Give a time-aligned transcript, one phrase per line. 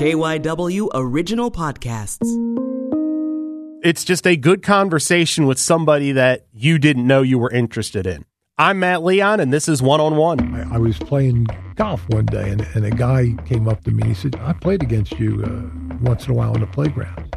[0.00, 2.24] KYW Original Podcasts.
[3.84, 8.24] It's just a good conversation with somebody that you didn't know you were interested in.
[8.56, 10.54] I'm Matt Leon, and this is One on One.
[10.54, 14.00] I, I was playing golf one day, and, and a guy came up to me.
[14.04, 17.36] And he said, "I played against you uh, once in a while on the playground.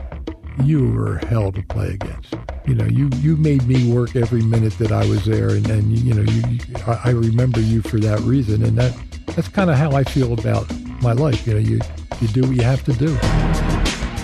[0.63, 2.33] You were hell to play against.
[2.65, 5.99] You know, you you made me work every minute that I was there, and, and
[5.99, 8.95] you know, you, you I, I remember you for that reason, and that
[9.35, 10.71] that's kind of how I feel about
[11.03, 11.45] my life.
[11.45, 11.79] You know, you
[12.21, 13.17] you do what you have to do."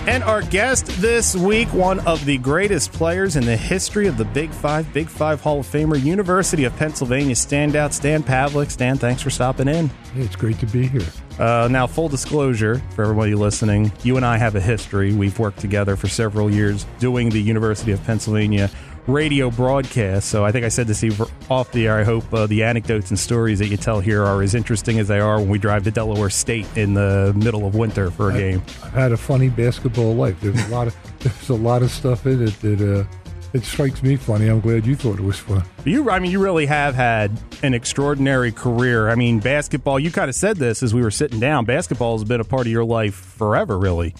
[0.06, 4.24] And our guest this week, one of the greatest players in the history of the
[4.24, 8.70] Big Five, Big Five Hall of Famer, University of Pennsylvania standout, Stan Pawlak.
[8.70, 9.88] Stan, thanks for stopping in.
[10.14, 11.06] Hey, it's great to be here.
[11.38, 15.12] Uh, now, full disclosure for everybody listening, you and I have a history.
[15.12, 18.70] We've worked together for several years doing the University of Pennsylvania
[19.06, 20.28] radio broadcast.
[20.28, 21.04] So I think I said this
[21.48, 21.98] off the air.
[21.98, 25.08] I hope uh, the anecdotes and stories that you tell here are as interesting as
[25.08, 28.34] they are when we drive to Delaware State in the middle of winter for a
[28.34, 28.62] I, game.
[28.82, 30.40] I've had a funny basketball life.
[30.40, 33.04] There's a lot of there's a lot of stuff in it that uh,
[33.52, 34.48] it strikes me funny.
[34.48, 35.64] I'm glad you thought it was fun.
[35.84, 39.08] You, I mean, you really have had an extraordinary career.
[39.08, 39.98] I mean, basketball.
[39.98, 41.64] You kind of said this as we were sitting down.
[41.64, 44.14] Basketball has been a part of your life forever, really.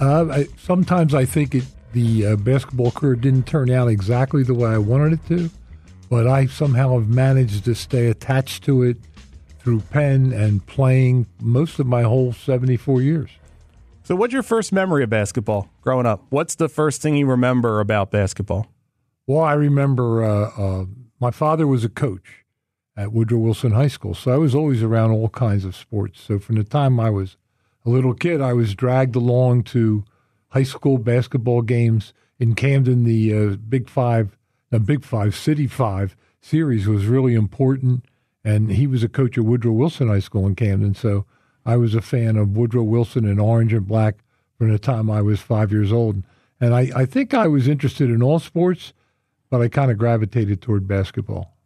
[0.00, 4.54] Uh, I, sometimes I think it the uh, basketball career didn't turn out exactly the
[4.54, 5.50] way I wanted it to,
[6.08, 8.96] but I somehow have managed to stay attached to it
[9.58, 13.30] through Penn and playing most of my whole 74 years.
[14.04, 16.24] So, what's your first memory of basketball growing up?
[16.30, 18.66] What's the first thing you remember about basketball?
[19.26, 20.84] Well, I remember uh, uh,
[21.20, 22.44] my father was a coach
[22.96, 26.20] at Woodrow Wilson High School, so I was always around all kinds of sports.
[26.20, 27.36] So, from the time I was
[27.86, 30.04] a little kid, I was dragged along to
[30.52, 33.04] high school basketball games in Camden.
[33.04, 34.36] The uh, Big Five,
[34.70, 38.04] the Big Five, City Five series was really important.
[38.44, 40.94] And he was a coach at Woodrow Wilson High School in Camden.
[40.94, 41.26] So
[41.64, 44.16] I was a fan of Woodrow Wilson in orange and black
[44.58, 46.22] from the time I was five years old.
[46.60, 48.92] And I, I think I was interested in all sports,
[49.50, 51.56] but I kind of gravitated toward basketball.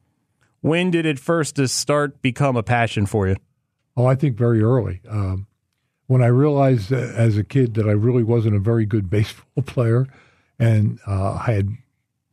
[0.60, 3.36] When did it first start become a passion for you?
[3.96, 5.00] Oh, I think very early.
[5.08, 5.46] Um,
[6.06, 10.06] when I realized as a kid that I really wasn't a very good baseball player,
[10.58, 11.68] and uh, I had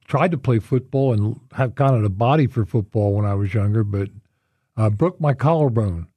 [0.08, 3.54] tried to play football and have kind of a body for football when I was
[3.54, 4.10] younger, but
[4.78, 6.08] uh, broke my collarbone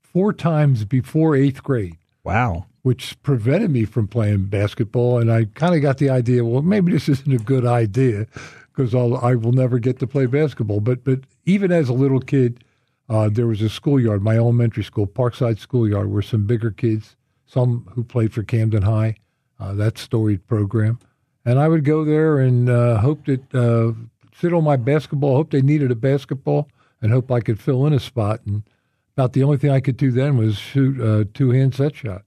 [0.00, 1.96] four times before eighth grade.
[2.24, 2.66] Wow.
[2.82, 5.18] Which prevented me from playing basketball.
[5.18, 8.26] And I kind of got the idea, well, maybe this isn't a good idea
[8.68, 10.80] because I will never get to play basketball.
[10.80, 12.62] But, but even as a little kid,
[13.08, 17.88] uh, there was a schoolyard, my elementary school, Parkside Schoolyard, where some bigger kids, some
[17.94, 19.16] who played for Camden High,
[19.60, 20.98] uh, that storied program.
[21.44, 23.92] And I would go there and uh, hope that, uh,
[24.38, 26.68] sit on my basketball, hope they needed a basketball,
[27.00, 28.40] and hope I could fill in a spot.
[28.44, 28.64] And
[29.16, 32.22] about the only thing I could do then was shoot a two hand set shot.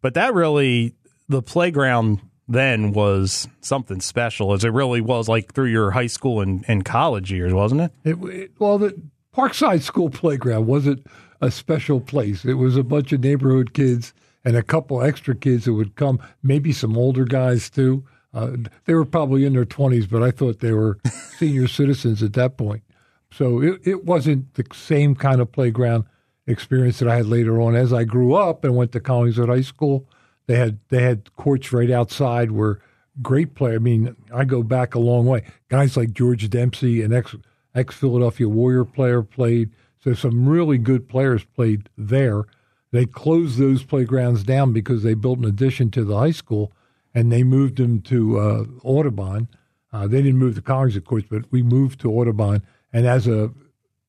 [0.00, 0.94] But that really,
[1.28, 6.40] the playground then was something special, as it really was like through your high school
[6.40, 7.92] and, and college years, wasn't it?
[8.04, 8.98] it, it well, the
[9.38, 11.06] Parkside School playground wasn't
[11.40, 12.44] a special place.
[12.44, 14.12] It was a bunch of neighborhood kids
[14.44, 18.04] and a couple extra kids that would come, maybe some older guys too.
[18.34, 20.98] Uh, they were probably in their 20s, but I thought they were
[21.38, 22.82] senior citizens at that point.
[23.30, 26.04] So it, it wasn't the same kind of playground
[26.48, 27.76] experience that I had later on.
[27.76, 30.08] As I grew up and went to Collingswood High School,
[30.46, 32.80] they had they had courts right outside where
[33.22, 33.76] great play.
[33.76, 35.44] I mean, I go back a long way.
[35.68, 37.36] Guys like George Dempsey, and ex
[37.74, 39.70] ex Philadelphia Warrior player, played.
[40.00, 42.44] So some really good players played there.
[42.90, 46.72] They closed those playgrounds down because they built an addition to the high school,
[47.14, 49.48] and they moved them to uh, Audubon.
[49.92, 52.62] Uh, they didn't move the College, of course, but we moved to Audubon.
[52.92, 53.50] And as a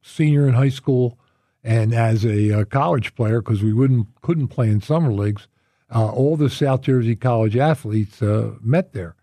[0.02, 1.18] senior in high school
[1.64, 5.48] and as a uh, college player, because we wouldn't couldn't play in summer leagues,
[5.94, 9.16] uh, all the South Jersey college athletes uh, met there.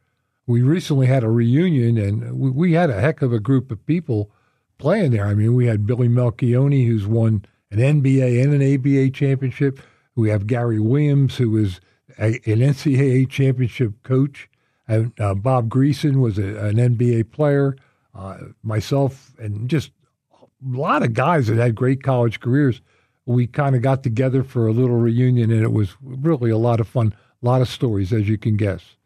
[0.47, 3.85] We recently had a reunion, and we, we, had a heck of a group of
[3.85, 4.31] people
[4.79, 5.27] playing there.
[5.27, 9.81] I mean, we had Billy Melchionni, who's won an NBA and an ABA championship.
[10.15, 11.81] We have Gary Williams, who was
[12.19, 14.49] a, an NCAA championship coach.
[14.89, 17.77] And, uh, Bob Greacen was a, an NBA player
[18.15, 19.91] uh, myself, and just
[20.33, 20.47] a
[20.77, 22.81] lot of guys that had great college careers.
[23.27, 26.81] We kind of got together for a little reunion, and it was really a lot
[26.81, 27.15] of fun.
[27.43, 28.97] A lot of stories, as you can guess.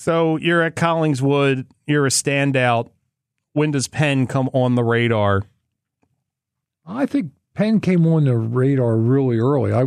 [0.00, 1.66] So you're at Collingswood.
[1.86, 2.88] You're a standout.
[3.52, 5.42] When does Penn come on the radar?
[6.86, 9.74] I think Penn came on the radar really early.
[9.74, 9.84] I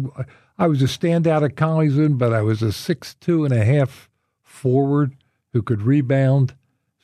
[0.60, 4.07] I was a standout at Collingswood, but I was a six two and a half
[4.44, 5.15] forward
[5.51, 6.54] who could rebound.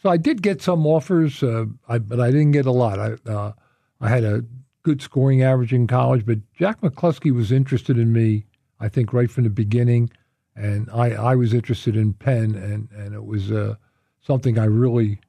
[0.04, 3.00] So I did get some offers, uh, I, but I didn't get a lot.
[3.00, 3.54] I uh,
[4.00, 4.46] I had a
[4.84, 8.46] good scoring average in college, but Jack McCloskey was interested in me
[8.80, 10.10] I think, right from the beginning.
[10.60, 13.76] And I, I was interested in Penn, and, and it was uh,
[14.20, 15.20] something I really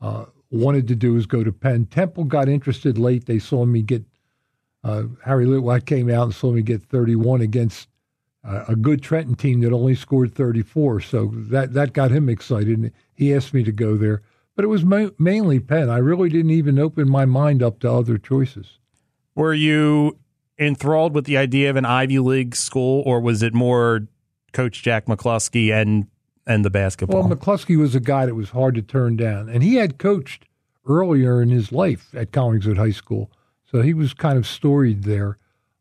[0.00, 1.86] uh, wanted to do was go to Penn.
[1.86, 3.26] Temple got interested late.
[3.26, 4.04] They saw me get
[4.84, 7.88] uh, Harry Litwack came out and saw me get 31 against
[8.44, 11.00] uh, a good Trenton team that only scored 34.
[11.00, 12.78] So that that got him excited.
[12.78, 14.22] And he asked me to go there,
[14.54, 15.90] but it was ma- mainly Penn.
[15.90, 18.78] I really didn't even open my mind up to other choices.
[19.34, 20.18] Were you
[20.58, 24.06] enthralled with the idea of an Ivy League school, or was it more
[24.56, 26.06] Coach Jack McCloskey and
[26.46, 27.20] and the basketball?
[27.20, 30.46] Well, McCloskey was a guy that was hard to turn down, and he had coached
[30.88, 33.30] earlier in his life at Collingswood High School,
[33.70, 35.36] so he was kind of storied there.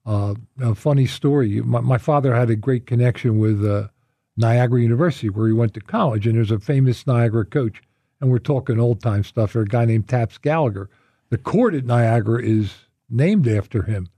[0.05, 3.87] Uh, a funny story: my, my, father had a great connection with uh,
[4.35, 7.81] Niagara University, where he went to college, and there's a famous Niagara coach,
[8.19, 9.53] and we're talking old time stuff.
[9.53, 10.89] There's a guy named Taps Gallagher.
[11.29, 12.73] The court at Niagara is
[13.09, 14.09] named after him.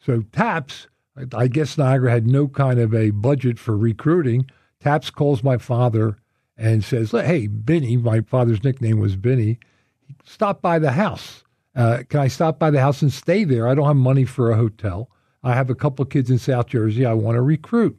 [0.00, 0.88] So Taps,
[1.34, 4.50] I guess Niagara had no kind of a budget for recruiting.
[4.80, 6.18] Taps calls my father
[6.56, 9.58] and says, "Hey, Benny, my father's nickname was Benny.
[10.24, 11.44] Stop by the house.
[11.74, 13.68] Uh, can I stop by the house and stay there?
[13.68, 15.10] I don't have money for a hotel.
[15.42, 17.06] I have a couple kids in South Jersey.
[17.06, 17.98] I want to recruit."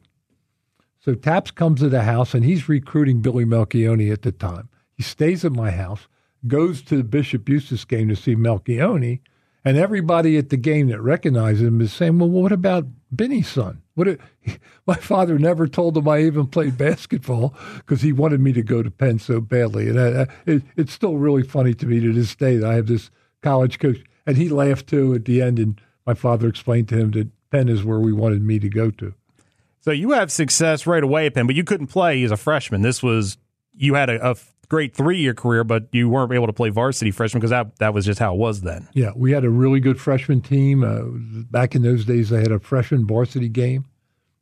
[0.98, 4.68] So Taps comes to the house and he's recruiting Billy Melchionni at the time.
[4.92, 6.08] He stays at my house,
[6.46, 9.20] goes to the Bishop Eustace game to see Melchionni,
[9.64, 13.82] and everybody at the game that recognizes him is saying, "Well, what about Benny's son?
[13.94, 14.08] What?
[14.08, 14.18] A,
[14.86, 18.82] my father never told him I even played basketball because he wanted me to go
[18.82, 22.12] to Penn so badly." And I, I, it, it's still really funny to me to
[22.12, 23.10] this day that I have this
[23.42, 25.58] college coach, and he laughed too at the end.
[25.58, 28.90] And my father explained to him that Penn is where we wanted me to go
[28.90, 29.14] to.
[29.80, 32.82] So you have success right away at Penn, but you couldn't play as a freshman.
[32.82, 33.38] This was
[33.74, 34.36] you had a, a
[34.70, 37.92] great three year career, but you weren't able to play varsity freshman because that that
[37.92, 38.88] was just how it was then.
[38.94, 40.82] Yeah, we had a really good freshman team.
[40.82, 41.02] Uh,
[41.50, 43.84] back in those days, they had a freshman varsity game,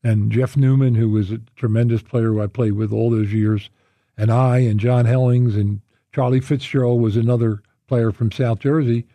[0.04, 3.70] and Jeff Newman, who was a tremendous player who I played with all those years,
[4.16, 5.80] and I and John Hellings and
[6.12, 9.06] Charlie Fitzgerald was another player from South Jersey.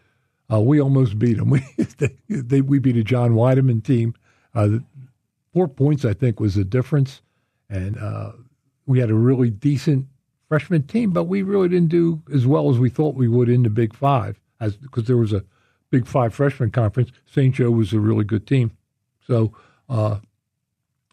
[0.52, 1.50] Uh, we almost beat them.
[1.52, 1.62] We
[1.98, 4.16] they, they, we beat a John Weideman team.
[4.54, 4.80] Uh,
[5.54, 7.22] four points, I think, was the difference,
[7.70, 8.32] and uh,
[8.86, 10.08] we had a really decent
[10.54, 13.64] freshman team, but we really didn't do as well as we thought we would in
[13.64, 15.44] the Big Five, as because there was a
[15.90, 17.10] Big Five freshman conference.
[17.26, 17.56] St.
[17.56, 18.70] Joe was a really good team,
[19.26, 19.52] so
[19.90, 20.20] uh,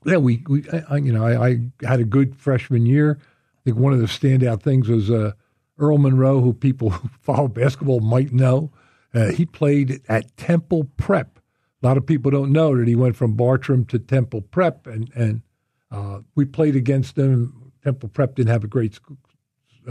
[0.05, 3.19] yeah, we, we I, you know I, I, had a good freshman year.
[3.19, 5.33] I think one of the standout things was uh,
[5.79, 8.71] Earl Monroe, who people who follow basketball might know.
[9.15, 11.39] Uh, he played at Temple Prep.
[11.83, 15.11] A lot of people don't know that he went from Bartram to Temple Prep, and
[15.15, 15.41] and
[15.91, 17.73] uh, we played against him.
[17.83, 18.99] Temple Prep didn't have a great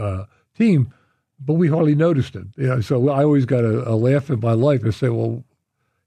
[0.00, 0.24] uh,
[0.56, 0.92] team,
[1.38, 2.52] but we hardly noticed him.
[2.56, 5.44] You know, so I always got a, a laugh in my life and say, "Well,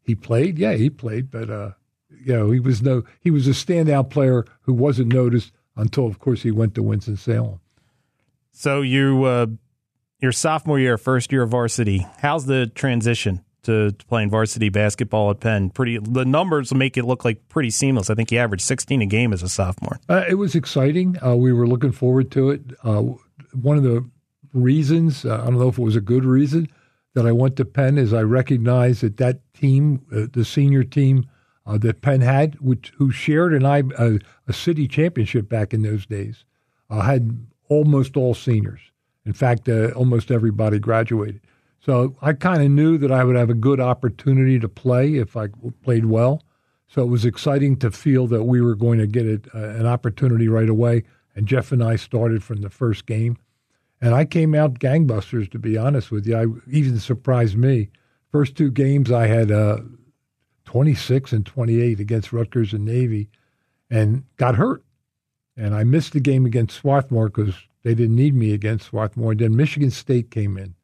[0.01, 1.72] he played, yeah, he played, but uh,
[2.10, 6.19] you know, he was no, he was a standout player who wasn't noticed until, of
[6.19, 7.60] course, he went to Winston Salem."
[8.51, 9.48] So you, uh,
[10.19, 13.44] your sophomore year, first year of varsity, how's the transition?
[13.63, 15.69] To, to, playing varsity basketball at Penn.
[15.69, 18.10] Pretty the numbers make it look like pretty seamless.
[18.10, 20.01] I think he averaged 16 a game as a sophomore.
[20.10, 21.16] Uh, it was exciting.
[21.25, 22.62] Uh, we were looking forward to it.
[23.53, 24.07] Uh, one of the
[24.53, 26.67] reasons, uh, I don't know if it was a good reason,
[27.13, 31.27] that I went to Penn is I recognized that that team, uh, the senior team
[31.65, 34.17] uh, that Penn had, which who shared an I, uh,
[34.47, 36.44] a city championship back in those days,
[36.89, 38.81] uh, had almost all seniors.
[39.25, 41.42] In fact, uh, almost everybody graduated.
[41.80, 45.37] So I kind of knew that I would have a good opportunity to play if
[45.37, 45.47] I
[45.83, 46.44] played well.
[46.87, 50.47] So it was exciting to feel that we were going to get it, an opportunity
[50.47, 51.04] right away.
[51.35, 53.37] And Jeff and I started from the first game.
[54.02, 56.37] And I came out gangbusters, to be honest with you.
[56.37, 57.90] I even surprised me.
[58.31, 59.78] First two games, I had uh,
[60.66, 63.30] 26 and 28 against Rutgers and Navy
[63.90, 64.83] and got hurt.
[65.56, 69.31] And I missed the game against Swarthmore because they didn't need me against Swarthmore.
[69.31, 70.75] And then Michigan State came in.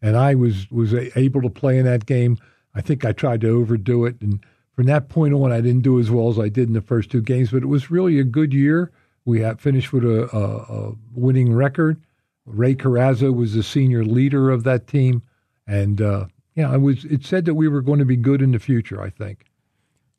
[0.00, 2.38] And I was, was able to play in that game.
[2.74, 4.16] I think I tried to overdo it.
[4.20, 6.80] And from that point on, I didn't do as well as I did in the
[6.80, 7.50] first two games.
[7.50, 8.90] But it was really a good year.
[9.24, 12.00] We had finished with a, a, a winning record.
[12.44, 15.22] Ray Carrazzo was the senior leader of that team,
[15.66, 17.04] and uh, yeah, I was.
[17.06, 19.00] It said that we were going to be good in the future.
[19.00, 19.46] I think.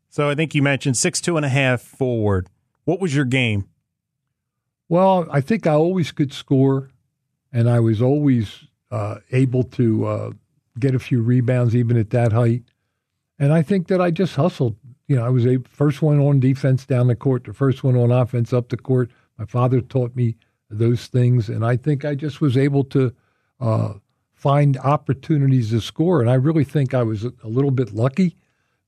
[0.09, 2.49] So I think you mentioned six two and a half forward.
[2.85, 3.67] What was your game?
[4.87, 6.89] Well, I think I always could score,
[7.51, 10.31] and I was always uh, able to uh,
[10.79, 12.63] get a few rebounds even at that height.
[13.37, 14.77] And I think that I just hustled.
[15.07, 17.95] You know, I was a first one on defense down the court, the first one
[17.95, 19.11] on offense up the court.
[19.37, 20.35] My father taught me
[20.69, 21.49] those things.
[21.49, 23.13] And I think I just was able to
[23.59, 23.93] uh,
[24.33, 26.21] find opportunities to score.
[26.21, 28.35] And I really think I was a little bit lucky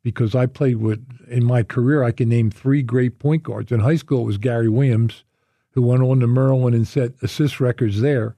[0.04, 2.04] because I played with in my career.
[2.04, 3.72] I can name three great point guards.
[3.72, 5.24] In high school, it was Gary Williams,
[5.72, 8.36] who went on to Maryland and set assist records there.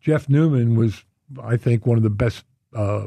[0.00, 1.04] Jeff Newman was,
[1.42, 3.06] I think, one of the best uh,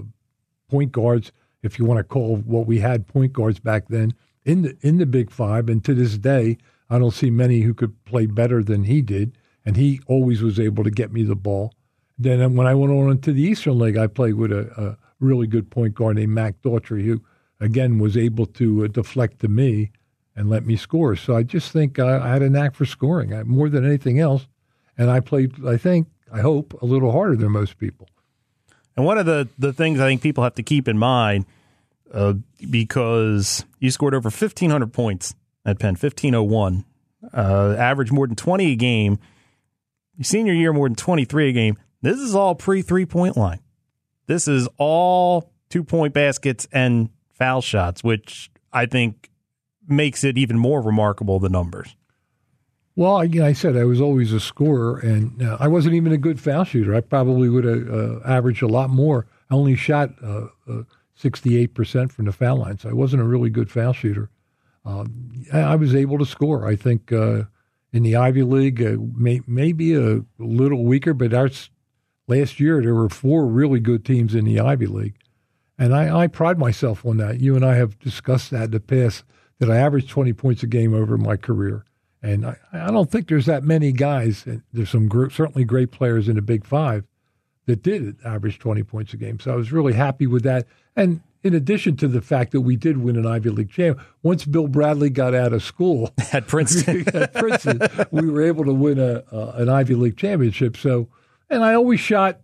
[0.70, 1.32] point guards,
[1.65, 4.98] if you want to call what we had point guards back then in the in
[4.98, 5.69] the Big Five.
[5.69, 6.57] And to this day,
[6.89, 9.38] I don't see many who could play better than he did.
[9.65, 11.74] And he always was able to get me the ball.
[12.19, 15.48] Then when I went on to the Eastern League, I played with a, a really
[15.48, 17.22] good point guard named Mac Daughtry, who
[17.60, 19.91] again was able to uh, deflect to me
[20.36, 21.15] and let me score.
[21.15, 24.19] So I just think I, I had a knack for scoring I, more than anything
[24.19, 24.48] else.
[24.98, 28.07] And I played, I think, I hope, a little harder than most people.
[28.95, 31.45] And one of the, the things I think people have to keep in mind,
[32.13, 32.33] uh,
[32.69, 35.35] because you scored over 1,500 points
[35.65, 36.85] at Penn, 1,501,
[37.33, 39.19] uh, average more than 20 a game.
[40.21, 41.77] Senior year, more than 23 a game.
[42.01, 43.59] This is all pre three point line.
[44.27, 49.29] This is all two point baskets and foul shots, which I think
[49.87, 51.95] makes it even more remarkable, the numbers.
[52.95, 56.17] Well, I, I said I was always a scorer, and uh, I wasn't even a
[56.17, 56.95] good foul shooter.
[56.95, 59.27] I probably would have uh, averaged a lot more.
[59.49, 60.47] I only shot uh,
[61.21, 64.29] 68% uh, from the foul line, so I wasn't a really good foul shooter.
[64.85, 66.67] Um, I was able to score.
[66.67, 67.43] I think uh,
[67.91, 71.49] in the Ivy League, uh, may, maybe a little weaker, but our,
[72.27, 75.17] last year there were four really good teams in the Ivy League.
[75.77, 77.41] And I, I pride myself on that.
[77.41, 79.25] You and I have discussed that in the past,
[79.59, 81.83] that I averaged 20 points a game over my career.
[82.25, 84.46] And I, I don't think there's that many guys.
[84.74, 87.03] There's some gr- certainly great players in the Big Five
[87.67, 89.39] that did average 20 points a game.
[89.39, 90.65] So I was really happy with that.
[90.96, 94.44] And in addition to the fact that we did win an Ivy League champ, once
[94.44, 97.79] Bill Bradley got out of school at Princeton, at Princeton,
[98.10, 100.75] we were able to win a uh, an Ivy League championship.
[100.75, 101.08] So,
[101.50, 102.39] and I always shot.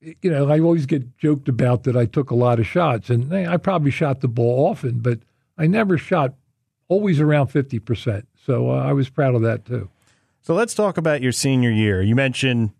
[0.00, 3.32] You know, I always get joked about that I took a lot of shots, and
[3.34, 5.20] I probably shot the ball often, but
[5.56, 6.34] I never shot
[6.88, 8.28] always around fifty percent.
[8.44, 9.88] So uh, I was proud of that too.
[10.42, 12.02] So let's talk about your senior year.
[12.02, 12.70] You mentioned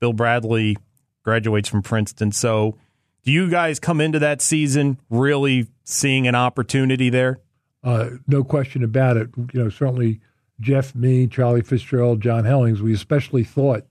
[0.00, 0.76] Bill Bradley
[1.22, 2.32] graduates from Princeton.
[2.32, 2.78] So
[3.22, 7.40] do you guys come into that season really seeing an opportunity there?
[7.82, 9.28] Uh, no question about it.
[9.52, 10.20] You know, certainly
[10.60, 13.86] Jeff, me, Charlie Fitzgerald, John Hellings, we especially thought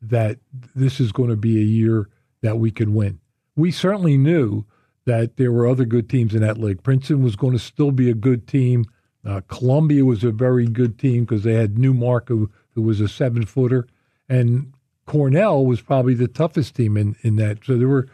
[0.00, 0.38] that
[0.74, 2.08] this is going to be a year
[2.42, 3.18] that we could win.
[3.56, 4.64] We certainly knew
[5.04, 6.82] that there were other good teams in that league.
[6.82, 8.84] Princeton was going to still be a good team.
[9.24, 13.08] Uh, Columbia was a very good team because they had Newmark, who, who was a
[13.08, 13.86] seven footer,
[14.28, 14.72] and
[15.06, 17.64] Cornell was probably the toughest team in, in that.
[17.64, 18.08] So there were,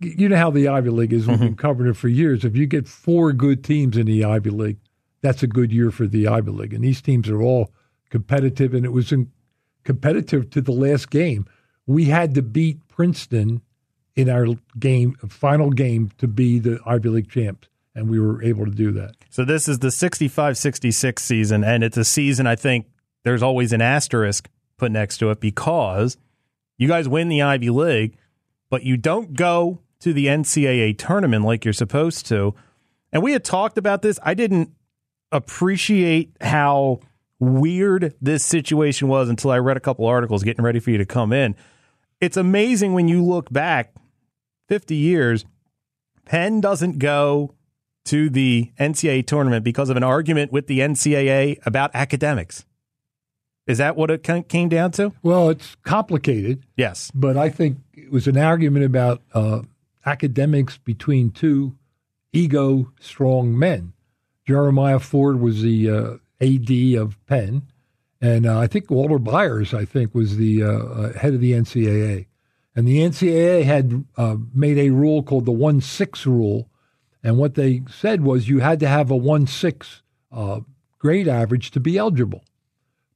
[0.00, 1.26] you know how the Ivy League is.
[1.26, 1.56] We've been mm-hmm.
[1.56, 2.44] covering it for years.
[2.44, 4.78] If you get four good teams in the Ivy League,
[5.22, 6.74] that's a good year for the Ivy League.
[6.74, 7.72] And these teams are all
[8.10, 9.14] competitive, and it was
[9.84, 11.46] competitive to the last game.
[11.86, 13.62] We had to beat Princeton
[14.14, 14.46] in our
[14.78, 18.90] game, final game, to be the Ivy League champs and we were able to do
[18.92, 19.16] that.
[19.30, 22.86] So this is the 65-66 season, and it's a season I think
[23.22, 26.16] there's always an asterisk put next to it because
[26.76, 28.16] you guys win the Ivy League,
[28.70, 32.54] but you don't go to the NCAA tournament like you're supposed to.
[33.12, 34.18] And we had talked about this.
[34.22, 34.72] I didn't
[35.30, 37.00] appreciate how
[37.38, 41.06] weird this situation was until I read a couple articles getting ready for you to
[41.06, 41.54] come in.
[42.20, 43.94] It's amazing when you look back
[44.68, 45.44] 50 years,
[46.24, 47.54] Penn doesn't go
[48.04, 52.64] to the NCAA tournament because of an argument with the NCAA about academics.
[53.66, 55.12] Is that what it came down to?
[55.22, 56.64] Well, it's complicated.
[56.76, 57.10] Yes.
[57.14, 59.62] But I think it was an argument about uh,
[60.04, 61.74] academics between two
[62.32, 63.94] ego strong men.
[64.46, 67.62] Jeremiah Ford was the uh, AD of Penn,
[68.20, 71.52] and uh, I think Walter Byers, I think, was the uh, uh, head of the
[71.52, 72.26] NCAA.
[72.76, 76.68] And the NCAA had uh, made a rule called the 1 6 rule,
[77.24, 80.60] and what they said was you had to have a 1 6 uh,
[80.98, 82.44] grade average to be eligible.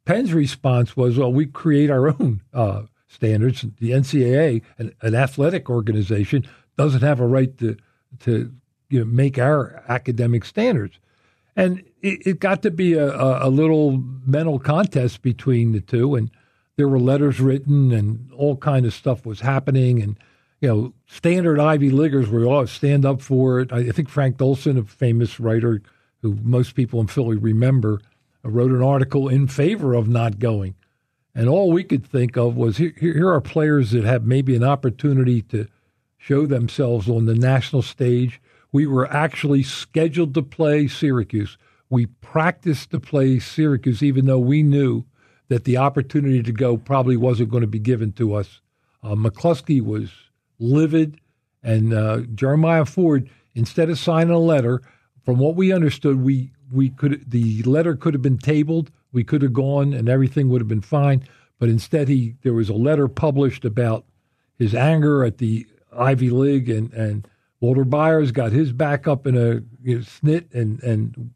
[0.06, 3.66] Penn's response was, well, we create our own uh, standards.
[3.78, 6.48] The NCAA, an, an, athletic organization,
[6.78, 7.76] doesn't have a right to,
[8.20, 8.50] to
[8.88, 10.98] you know, make our academic standards.
[11.54, 16.14] And it, it got to be a, a, little mental contest between the two.
[16.14, 16.30] And
[16.76, 20.00] there were letters written and all kind of stuff was happening.
[20.00, 20.16] And
[20.60, 23.72] you know, standard Ivy Leaguers were all stand up for it.
[23.72, 25.82] I, think Frank Dolson, a famous writer
[26.22, 28.00] who most people in Philly remember,
[28.42, 30.74] wrote an article in favor of not going.
[31.34, 34.64] And all we could think of was here, here are players that have maybe an
[34.64, 35.68] opportunity to
[36.16, 38.40] show themselves on the national stage.
[38.72, 41.56] We were actually scheduled to play Syracuse.
[41.90, 45.04] We practiced to play Syracuse, even though we knew
[45.48, 48.60] that the opportunity to go probably wasn't going to be given to us.
[49.02, 50.10] Uh, McCloskey was
[50.58, 51.20] livid.
[51.62, 54.82] And uh, Jeremiah Ford, instead of signing a letter,
[55.24, 58.90] from what we understood, we we could the letter could have been tabled.
[59.12, 61.22] We could have gone, and everything would have been fine.
[61.58, 64.04] But instead, he there was a letter published about
[64.58, 67.28] his anger at the Ivy League, and and
[67.60, 71.30] Walter Byers got his back up in a you know, snit, and and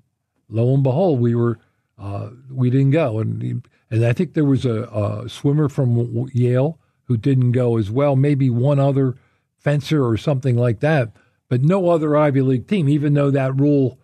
[0.48, 1.58] lo and behold, we were
[1.98, 6.78] uh, we didn't go, and and I think there was a, a swimmer from Yale
[7.12, 8.16] who didn't go as well.
[8.16, 9.16] Maybe one other
[9.58, 11.12] fencer or something like that,
[11.50, 12.88] but no other Ivy League team.
[12.88, 13.98] Even though that rule,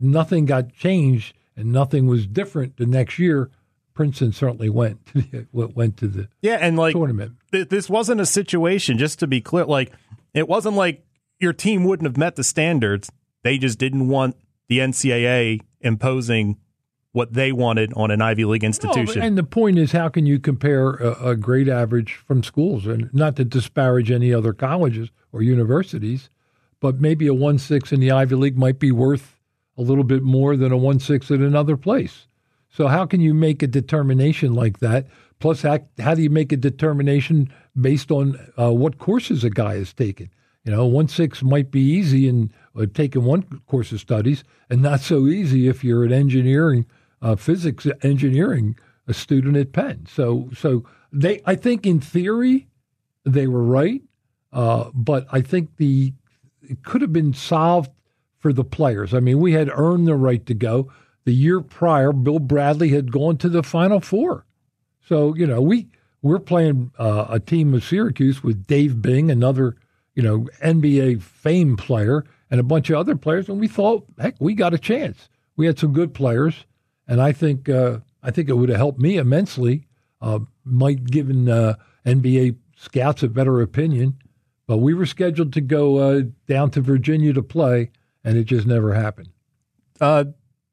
[0.00, 3.50] nothing got changed and nothing was different the next year.
[3.94, 7.34] Princeton certainly went to the, went to the yeah, and like tournament.
[7.52, 8.98] th- this wasn't a situation.
[8.98, 9.92] Just to be clear, like
[10.34, 11.04] it wasn't like
[11.38, 13.12] your team wouldn't have met the standards.
[13.44, 14.36] They just didn't want
[14.68, 16.58] the NCAA imposing
[17.12, 19.20] what they wanted on an Ivy League institution.
[19.20, 22.86] No, and the point is, how can you compare a, a grade average from schools?
[22.86, 26.30] And not to disparage any other colleges or universities,
[26.80, 29.38] but maybe a one six in the Ivy League might be worth
[29.76, 32.26] a little bit more than a one six at another place.
[32.70, 35.06] So how can you make a determination like that?
[35.38, 39.76] Plus, how, how do you make a determination based on uh, what courses a guy
[39.76, 40.30] has taken?
[40.64, 44.80] You know, one six might be easy in uh, taking one course of studies, and
[44.80, 46.86] not so easy if you're an engineering,
[47.22, 48.76] uh, physics engineering
[49.06, 50.06] a student at Penn.
[50.06, 52.68] So, so they, I think, in theory,
[53.24, 54.02] they were right,
[54.52, 56.12] uh, but I think the
[56.62, 57.90] it could have been solved
[58.38, 59.14] for the players.
[59.14, 60.92] I mean, we had earned the right to go.
[61.24, 64.46] The year prior, Bill Bradley had gone to the Final Four.
[65.00, 65.88] So, you know, we,
[66.22, 69.76] we're playing uh, a team of Syracuse with Dave Bing, another,
[70.14, 74.34] you know, NBA fame player, and a bunch of other players, and we thought, heck,
[74.38, 75.28] we got a chance.
[75.56, 76.66] We had some good players,
[77.12, 79.86] and I think uh, I think it would have helped me immensely.
[80.22, 81.74] Uh, might given uh,
[82.06, 84.16] NBA scouts a better opinion,
[84.66, 87.90] but we were scheduled to go uh, down to Virginia to play,
[88.24, 89.28] and it just never happened.
[90.00, 90.24] uh,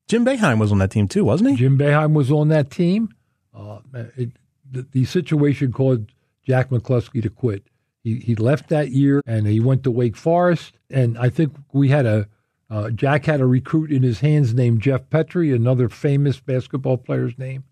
[0.07, 1.55] Jim Boeheim was on that team too, wasn't he?
[1.57, 3.09] Jim Boeheim was on that team.
[3.53, 3.79] Uh,
[4.15, 4.31] it,
[4.71, 6.13] the, the situation caused
[6.47, 7.67] Jack McCloskey to quit.
[8.01, 10.77] He, he left that year and he went to Wake Forest.
[10.89, 12.27] And I think we had a
[12.69, 17.37] uh, Jack had a recruit in his hands named Geoff Petrie, another famous basketball player's
[17.37, 17.63] name.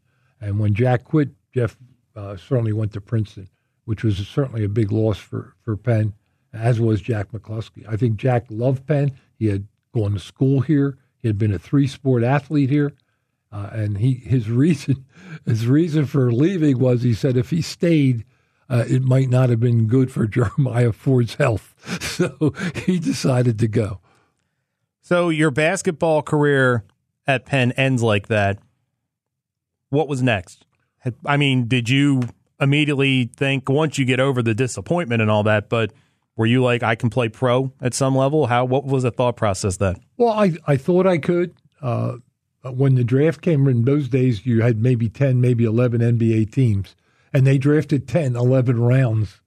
[0.42, 1.78] And when Jack quit, Jeff
[2.16, 3.48] uh, certainly went to Princeton,
[3.86, 6.14] which was certainly a big loss for, for Penn,
[6.52, 7.88] as was Jack McCloskey.
[7.88, 9.12] I think Jack loved Penn.
[9.38, 10.98] He had gone to school here.
[11.20, 12.94] He had been a three sport athlete here.
[13.52, 15.06] Uh, and he his reason
[15.46, 18.26] his reason for leaving was he said if he stayed,
[18.70, 21.74] uh, it might not have been good for Jeremiah Ford's health.
[22.18, 24.02] So he decided to go.
[25.08, 26.84] So your basketball career
[27.26, 28.60] at Penn ends like that.
[29.90, 30.66] What was next?
[31.26, 32.24] I mean, did you
[32.60, 35.94] immediately think once you get over the disappointment and all that, but
[36.36, 38.48] were you like, I can play pro at some level?
[38.48, 38.66] How?
[38.66, 39.96] What was the thought process then?
[40.18, 41.56] Well, I, I thought I could.
[41.82, 42.18] Uh,
[42.64, 46.98] when the draft came in those days, you had maybe 10, maybe 11 NBA teams,
[47.32, 49.40] and they drafted 10, 11 rounds.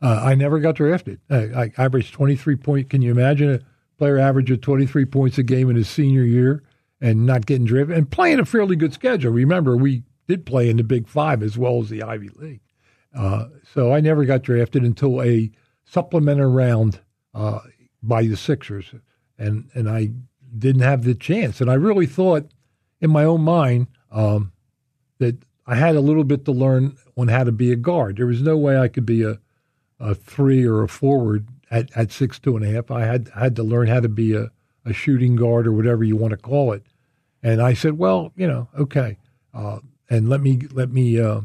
[0.00, 1.20] Uh, I never got drafted.
[1.28, 2.88] I, I averaged 23 point.
[2.88, 3.62] Can you imagine
[4.02, 6.64] player averaging 23 points a game in his senior year
[7.00, 9.30] and not getting driven and playing a fairly good schedule?
[9.30, 12.62] Remember, we did play in the Big Five as well as the Ivy League.
[13.16, 15.52] Uh, so I never got drafted until a
[15.84, 16.98] supplementary round
[17.32, 17.60] uh,
[18.02, 18.92] by the Sixers,
[19.38, 20.10] and and I
[20.58, 21.60] didn't have the chance.
[21.60, 22.50] And I really thought,
[23.00, 24.50] in my own mind, um,
[25.18, 28.16] that I had a little bit to learn on how to be a guard.
[28.16, 29.38] There was no way I could be a
[30.00, 32.90] a three or a forward at, at six two and a half.
[32.90, 34.50] I had had to learn how to be a,
[34.84, 36.84] a shooting guard or whatever you want to call it.
[37.42, 39.16] And I said, well, you know, okay,
[39.52, 41.40] uh, and let me let me uh,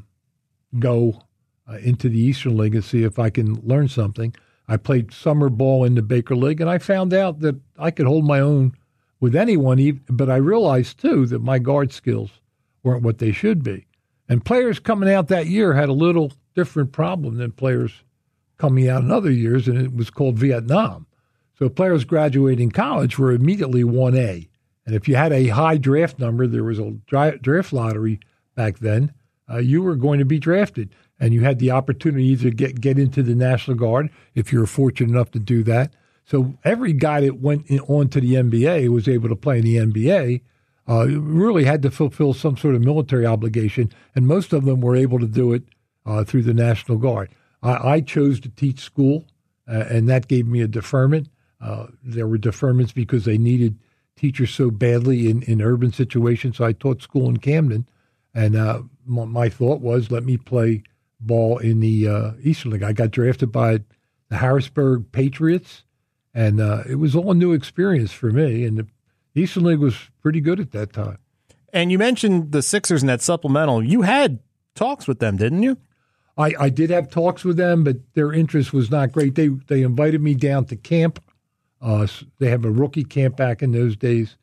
[0.77, 1.21] go
[1.67, 4.35] uh, into the Eastern League and see if I can learn something.
[4.67, 8.05] I played summer ball in the Baker League, and I found out that I could
[8.05, 8.73] hold my own
[9.19, 9.79] with anyone.
[9.79, 12.41] Even, But I realized too that my guard skills
[12.83, 13.87] weren't what they should be.
[14.29, 18.03] And players coming out that year had a little different problem than players
[18.57, 21.05] coming out in other years, and it was called Vietnam.
[21.57, 24.47] So players graduating college were immediately 1A.
[24.85, 28.19] And if you had a high draft number, there was a draft lottery
[28.55, 29.13] back then,
[29.49, 30.93] uh, you were going to be drafted.
[31.19, 34.67] And you had the opportunity to get, get into the National Guard if you were
[34.67, 35.93] fortunate enough to do that.
[36.25, 39.65] So every guy that went in, on to the NBA was able to play in
[39.65, 40.41] the NBA.
[40.89, 44.95] Uh, really had to fulfill some sort of military obligation, and most of them were
[44.95, 45.63] able to do it
[46.05, 47.29] uh, through the National Guard.
[47.67, 49.25] I, I chose to teach school,
[49.67, 51.29] uh, and that gave me a deferment.
[51.59, 53.77] Uh, there were deferments because they needed
[54.15, 56.57] teachers so badly in, in urban situations.
[56.57, 57.87] So I taught school in Camden,
[58.33, 60.83] and uh, my, my, thought was let me play
[61.19, 62.83] ball in the uh, Eastern League.
[62.83, 63.81] I got drafted by
[64.29, 65.83] the Harrisburg Patriots,
[66.33, 68.63] and uh, it was all a new experience for me.
[68.65, 68.87] And the,
[69.35, 71.19] Eastern League was pretty good at that time.
[71.71, 73.83] And you mentioned the Sixers in that supplemental.
[73.83, 74.39] You had
[74.73, 75.77] talks with them, didn't you?
[76.37, 79.35] I, I did have talks with them, but their interest was not great.
[79.35, 81.23] They they invited me down to camp.
[81.81, 82.07] Uh,
[82.39, 84.35] they have a rookie camp back in those days,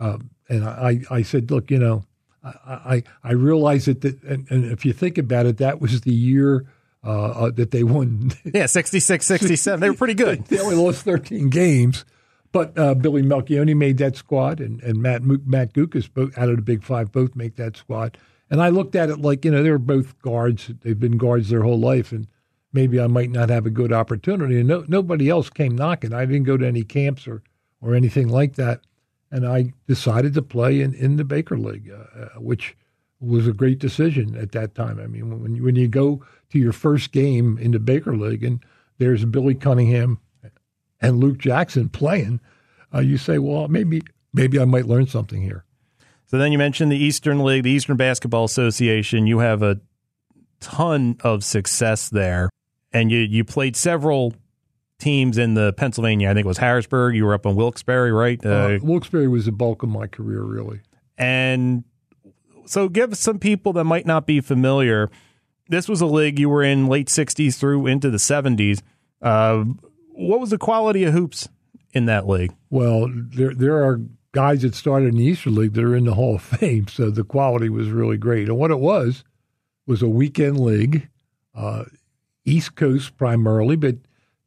[0.00, 2.04] uh, and I, I said, look, you know,
[2.42, 6.02] I I, I realize that, that and, and, if you think about it, that was
[6.02, 6.66] the year
[7.04, 8.32] uh, uh that they won.
[8.44, 9.80] yeah, 66, 67.
[9.80, 10.44] They were pretty good.
[10.46, 12.06] they only lost thirteen games,
[12.50, 16.56] but uh, Billy Melchionni made that squad, and, and Matt Matt Guokas both, out of
[16.56, 18.16] the Big Five both make that squad.
[18.52, 20.70] And I looked at it like, you know, they were both guards.
[20.82, 22.26] They've been guards their whole life, and
[22.70, 24.58] maybe I might not have a good opportunity.
[24.58, 26.12] And no, nobody else came knocking.
[26.12, 27.42] I didn't go to any camps or,
[27.80, 28.82] or anything like that.
[29.30, 32.76] And I decided to play in, in the Baker League, uh, uh which
[33.20, 35.00] was a great decision at that time.
[35.00, 38.44] I mean, when you, when you go to your first game in the Baker League
[38.44, 38.62] and
[38.98, 40.20] there's Billy Cunningham
[41.00, 42.38] and Luke Jackson playing,
[42.94, 44.02] uh, you say, well, maybe
[44.34, 45.64] maybe I might learn something here.
[46.32, 49.26] So then you mentioned the Eastern League, the Eastern Basketball Association.
[49.26, 49.78] You have a
[50.60, 52.48] ton of success there,
[52.90, 54.32] and you you played several
[54.98, 56.30] teams in the Pennsylvania.
[56.30, 57.14] I think it was Harrisburg.
[57.16, 58.40] You were up in Wilkes-Barre, right?
[58.42, 60.80] Uh, uh, Wilkes-Barre was the bulk of my career, really.
[61.18, 61.84] And
[62.64, 65.10] so, give some people that might not be familiar.
[65.68, 68.80] This was a league you were in late '60s through into the '70s.
[69.20, 69.64] Uh,
[70.14, 71.50] what was the quality of hoops
[71.92, 72.54] in that league?
[72.70, 74.00] Well, there there are
[74.32, 76.88] guys that started in the Eastern League that are in the Hall of Fame.
[76.88, 78.48] So the quality was really great.
[78.48, 79.24] And what it was
[79.86, 81.08] was a weekend league,
[81.54, 81.84] uh,
[82.44, 83.96] East Coast primarily, but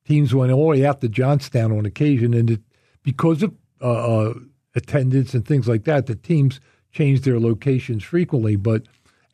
[0.06, 2.34] teams went all the way out to Johnstown on occasion.
[2.34, 2.62] And it,
[3.04, 4.34] because of uh, uh,
[4.74, 6.60] attendance and things like that, the teams
[6.91, 8.56] changed their locations frequently.
[8.56, 8.84] But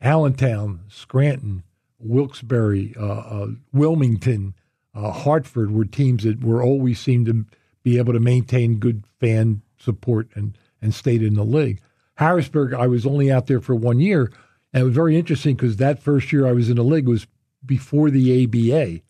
[0.02, 1.62] Allentown, Scranton,
[1.98, 4.54] Wilkes-Barre, uh, uh, Wilmington,
[4.94, 7.46] uh, Hartford were teams that were always seemed to
[7.82, 11.80] be able to maintain good fan support and, and stayed in the league.
[12.14, 14.30] Harrisburg, I was only out there for one year.
[14.72, 17.26] And it was very interesting because that first year I was in the league was
[17.64, 19.00] before the ABA.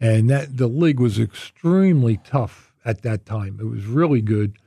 [0.00, 3.58] And that the league was extremely tough at that time.
[3.60, 4.58] It was really good.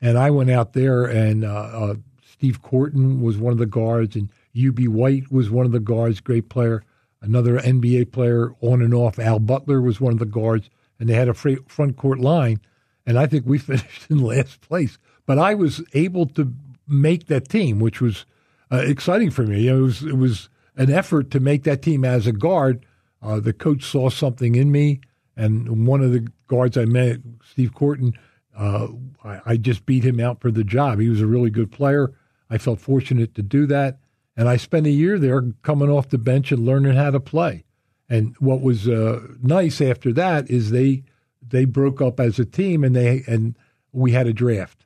[0.00, 4.14] And I went out there, and uh, uh, Steve Corton was one of the guards,
[4.14, 6.84] and UB White was one of the guards, great player.
[7.22, 11.14] Another NBA player on and off, Al Butler was one of the guards, and they
[11.14, 12.60] had a front court line
[13.06, 14.98] and I think we finished in last place.
[15.24, 16.52] But I was able to
[16.86, 18.26] make that team, which was
[18.70, 19.68] uh, exciting for me.
[19.68, 22.84] It was it was an effort to make that team as a guard.
[23.22, 25.00] Uh, the coach saw something in me,
[25.36, 28.14] and one of the guards I met, Steve Korton,
[28.56, 28.88] uh,
[29.24, 31.00] I, I just beat him out for the job.
[31.00, 32.12] He was a really good player.
[32.50, 33.98] I felt fortunate to do that,
[34.36, 37.64] and I spent a year there coming off the bench and learning how to play.
[38.08, 41.02] And what was uh, nice after that is they
[41.48, 43.56] they broke up as a team and they and
[43.92, 44.84] we had a draft.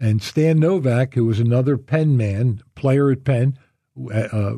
[0.00, 3.56] And Stan Novak, who was another Penn man, player at Penn,
[4.12, 4.54] uh,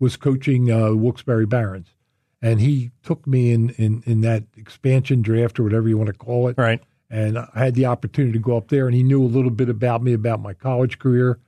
[0.00, 1.88] was coaching uh, Wilkes-Barre Barons,
[2.42, 6.14] and he took me in, in in that expansion draft or whatever you want to
[6.14, 6.56] call it.
[6.58, 6.82] Right.
[7.10, 9.68] And I had the opportunity to go up there, and he knew a little bit
[9.68, 11.38] about me, about my college career,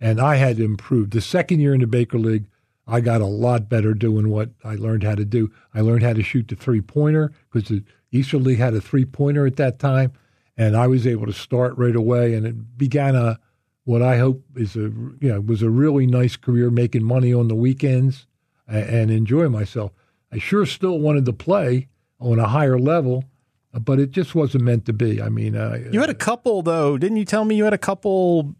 [0.00, 1.12] and I had improved.
[1.12, 2.46] The second year in the Baker League,
[2.86, 5.52] I got a lot better doing what I learned how to do.
[5.74, 9.04] I learned how to shoot the three pointer because the Eastern League had a three
[9.04, 10.12] pointer at that time,
[10.56, 13.38] and I was able to start right away, and it began a
[13.84, 17.48] what I hope is a you know was a really nice career, making money on
[17.48, 18.26] the weekends
[18.66, 19.92] and, and enjoying myself.
[20.32, 21.88] I sure still wanted to play
[22.20, 23.24] on a higher level,
[23.72, 25.20] but it just wasn't meant to be.
[25.20, 27.24] I mean, uh, you had a couple though, didn't you?
[27.24, 28.54] Tell me you had a couple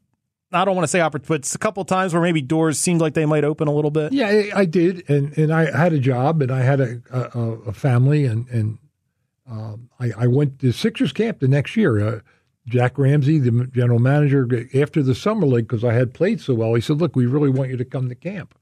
[0.52, 3.14] I don't want to say opportunity, but a couple times where maybe doors seemed like
[3.14, 4.12] they might open a little bit.
[4.12, 7.72] Yeah, I did, and and I had a job, and I had a a, a
[7.72, 8.78] family, and and
[9.50, 12.00] um, I, I, went to Sixers camp the next year.
[12.00, 12.20] Uh,
[12.66, 16.74] Jack Ramsay, the general manager, after the summer league, because I had played so well,
[16.74, 18.54] he said, "Look, we really want you to come to camp."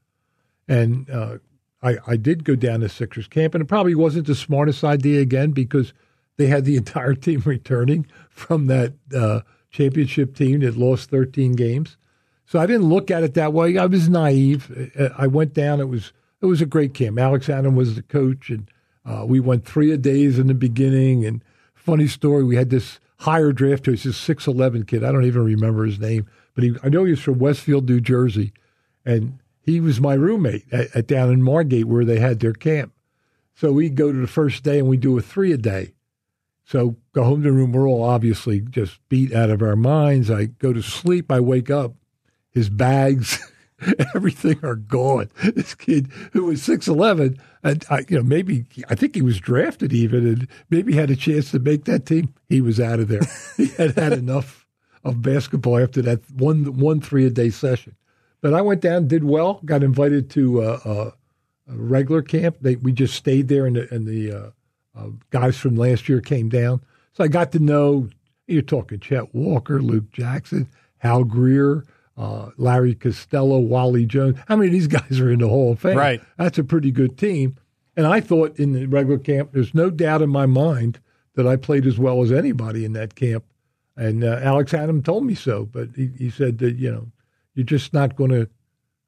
[0.67, 1.37] And uh,
[1.83, 5.21] I, I did go down to Sixers camp, and it probably wasn't the smartest idea
[5.21, 5.93] again because
[6.37, 11.97] they had the entire team returning from that uh, championship team that lost 13 games.
[12.45, 13.77] So I didn't look at it that way.
[13.77, 14.91] I was naive.
[14.97, 15.79] Uh, I went down.
[15.79, 17.19] It was it was a great camp.
[17.19, 18.71] Alex Hannum was the coach, and
[19.05, 22.99] uh, we went three a days in the beginning, and funny story, we had this
[23.19, 25.03] higher draft choice, this six eleven kid.
[25.03, 28.01] I don't even remember his name, but he, I know he was from Westfield, New
[28.01, 28.53] Jersey,
[29.05, 32.93] and he was my roommate at, at down in Margate where they had their camp.
[33.53, 35.93] So we go to the first day and we do a three a day.
[36.63, 37.71] So go home to the room.
[37.71, 40.31] We're all obviously just beat out of our minds.
[40.31, 41.31] I go to sleep.
[41.31, 41.95] I wake up.
[42.51, 43.39] His bags
[44.15, 45.29] everything are gone.
[45.43, 49.39] This kid who was six eleven, and I, you know, maybe I think he was
[49.39, 52.33] drafted even, and maybe had a chance to make that team.
[52.47, 53.21] He was out of there.
[53.57, 54.65] he had had enough
[55.03, 57.95] of basketball after that one one three a day session.
[58.41, 61.11] But I went down, did well, got invited to uh, uh,
[61.67, 62.57] a regular camp.
[62.61, 64.49] They, we just stayed there, and the, and the uh,
[64.97, 66.81] uh, guys from last year came down.
[67.13, 68.09] So I got to know.
[68.47, 71.85] You're talking Chet Walker, Luke Jackson, Hal Greer,
[72.19, 74.37] uh, Larry Costello, Wally Jones.
[74.49, 75.97] I mean, these guys are in the Hall of Fame?
[75.97, 76.21] Right.
[76.37, 77.57] That's a pretty good team.
[77.95, 80.99] And I thought in the regular camp, there's no doubt in my mind
[81.35, 83.45] that I played as well as anybody in that camp.
[83.95, 87.07] And uh, Alex Hannum told me so, but he, he said that, you know,
[87.55, 88.49] you're just not going to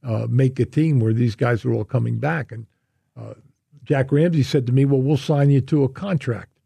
[0.04, 2.52] uh, make a team where these guys are all coming back.
[2.52, 2.66] And
[3.18, 3.36] uh,
[3.84, 6.58] Jack Ramsay said to me, well, we'll sign you to a contract,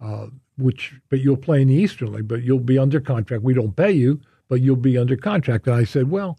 [0.00, 3.42] uh, which, but you'll play in the Eastern League, but you'll be under contract.
[3.42, 5.66] We don't pay you, but you'll be under contract.
[5.66, 6.38] And I said, well,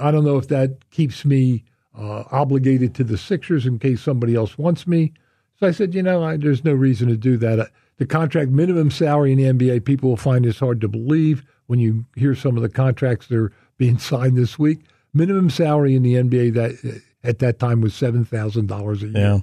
[0.00, 1.64] I don't know if that keeps me
[1.96, 5.12] uh, obligated to the Sixers in case somebody else wants me.
[5.58, 7.60] So I said, you know, I, there's no reason to do that.
[7.60, 7.66] Uh,
[7.98, 11.78] the contract minimum salary in the NBA, people will find this hard to believe when
[11.78, 14.80] you hear some of the contracts that are being signed this week.
[15.12, 19.06] Minimum salary in the NBA that uh, at that time was seven thousand dollars a
[19.06, 19.18] year.
[19.18, 19.38] Yeah.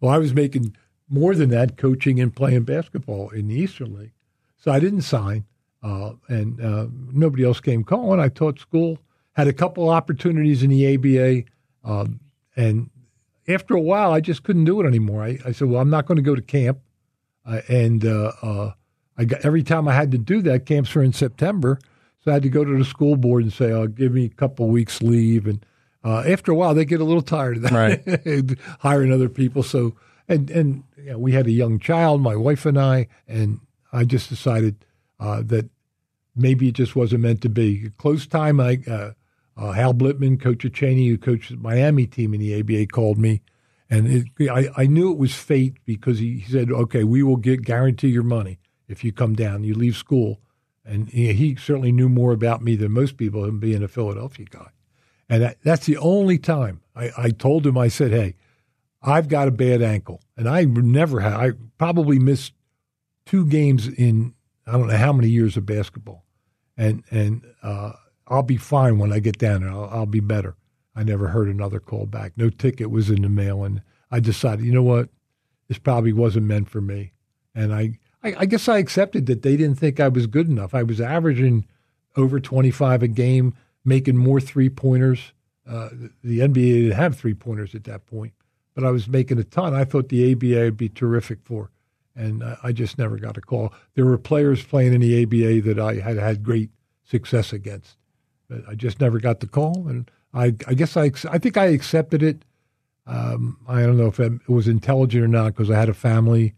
[0.00, 0.76] Well, I was making
[1.08, 4.12] more than that coaching and playing basketball in the Eastern League,
[4.56, 5.44] so I didn't sign,
[5.86, 8.18] uh, and uh, nobody else came calling.
[8.18, 8.98] I taught school,
[9.34, 11.44] had a couple opportunities in the ABA,
[11.90, 12.18] um,
[12.56, 12.90] and
[13.48, 15.22] after a while, I just couldn't do it anymore.
[15.22, 16.80] I, I said, "Well, I'm not going to go to camp,"
[17.46, 18.72] uh, and uh, uh,
[19.16, 20.66] I got every time I had to do that.
[20.66, 21.78] Camps were in September,
[22.24, 24.28] so I had to go to the school board and say, "Oh, give me a
[24.30, 25.64] couple weeks leave." And
[26.02, 28.58] uh, after a while, they get a little tired of that, Right.
[28.80, 29.62] hiring other people.
[29.62, 29.94] So,
[30.26, 33.60] and and you know, we had a young child, my wife and I, and
[33.92, 34.84] I just decided
[35.20, 35.70] uh, that
[36.36, 37.90] maybe it just wasn't meant to be.
[37.98, 39.12] Close time, I uh,
[39.56, 43.18] uh, Hal Blitman, coach of Cheyney, who coached the Miami team in the ABA, called
[43.18, 43.42] me,
[43.88, 44.06] and
[44.38, 47.62] it, I, I knew it was fate because he, he said, "Okay, we will get
[47.62, 49.64] guarantee your money if you come down.
[49.64, 50.40] You leave school."
[50.84, 54.46] And he, he certainly knew more about me than most people, him being a Philadelphia
[54.48, 54.70] guy.
[55.28, 58.36] And that, that's the only time I, I told him, I said, hey,
[59.02, 60.20] I've got a bad ankle.
[60.36, 62.52] And I never had, I probably missed
[63.24, 64.34] two games in,
[64.66, 66.24] I don't know how many years of basketball.
[66.76, 67.92] And, and, uh,
[68.28, 69.70] I'll be fine when I get down there.
[69.70, 70.56] I'll, I'll be better.
[70.94, 72.32] I never heard another call back.
[72.36, 73.64] No ticket was in the mail.
[73.64, 75.08] And I decided, you know what?
[75.68, 77.12] This probably wasn't meant for me.
[77.54, 80.74] And I, I, I guess I accepted that they didn't think I was good enough.
[80.74, 81.66] I was averaging
[82.16, 85.32] over 25 a game, making more three pointers.
[85.68, 85.90] Uh,
[86.22, 88.32] the NBA didn't have three pointers at that point,
[88.74, 89.74] but I was making a ton.
[89.74, 91.70] I thought the ABA would be terrific for,
[92.16, 93.72] and I, I just never got a call.
[93.94, 96.70] There were players playing in the ABA that I had had great
[97.04, 97.96] success against,
[98.48, 99.86] but I just never got the call.
[99.88, 102.44] And I, I guess I, I think I accepted it.
[103.06, 106.54] Um, I don't know if it was intelligent or not because I had a family,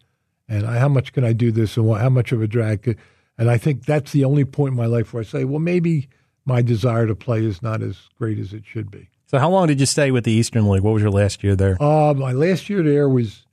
[0.49, 2.83] and I, how much can I do this, and what, how much of a drag?
[2.83, 2.97] Could,
[3.37, 6.09] and I think that's the only point in my life where I say, well, maybe
[6.47, 9.11] my desire to play is not as great as it should be.
[9.27, 10.83] So, how long did you stay with the Eastern League?
[10.83, 11.81] What was your last year there?
[11.83, 13.45] Uh, my last year there was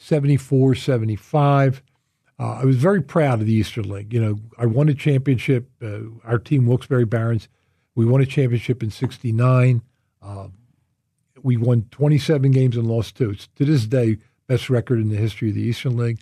[0.00, 1.82] 74, 75.
[2.38, 4.14] Uh, I was very proud of the Eastern League.
[4.14, 5.68] You know, I won a championship.
[5.82, 7.48] Uh, our team, Wilkes-Barre Barons,
[7.94, 9.82] we won a championship in 69.
[10.22, 10.48] Uh,
[11.42, 13.30] we won 27 games and lost two.
[13.30, 16.20] It's to this day, best record in the history of the Eastern League.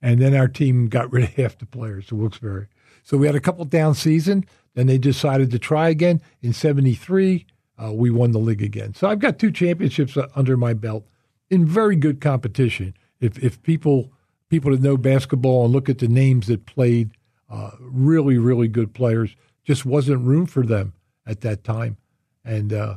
[0.00, 2.68] And then our team got rid of half the players to Wilkes-Barre.
[3.02, 4.44] So we had a couple down season.
[4.74, 6.22] Then they decided to try again.
[6.40, 7.46] In 73,
[7.82, 8.94] uh, we won the league again.
[8.94, 11.04] So I've got two championships uh, under my belt
[11.50, 12.94] in very good competition.
[13.20, 14.12] If, if people
[14.48, 17.10] people that know basketball and look at the names that played,
[17.50, 20.94] uh, really, really good players, just wasn't room for them
[21.26, 21.98] at that time.
[22.44, 22.94] And uh,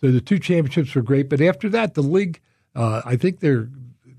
[0.00, 1.28] so the two championships were great.
[1.28, 2.40] But after that, the league,
[2.74, 3.68] uh, I think there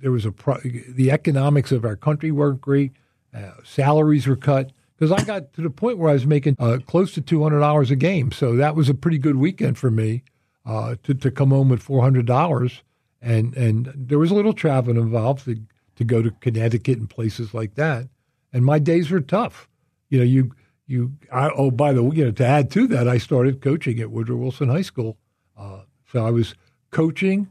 [0.02, 2.92] there was a pro- the economics of our country weren't great.
[3.34, 6.80] Uh, salaries were cut because I got to the point where I was making uh,
[6.86, 8.32] close to two hundred dollars a game.
[8.32, 10.24] So that was a pretty good weekend for me
[10.66, 12.84] uh, to to come home with four hundred dollars,
[13.22, 15.62] and and there was a little travel involved to
[15.96, 18.08] to go to Connecticut and places like that.
[18.54, 19.68] And my days were tough.
[20.10, 20.52] You know, you
[20.88, 24.00] you I, oh by the way, you know to add to that, I started coaching
[24.00, 25.18] at Woodrow Wilson High School.
[25.58, 26.56] Uh, so I was
[26.92, 27.50] coaching,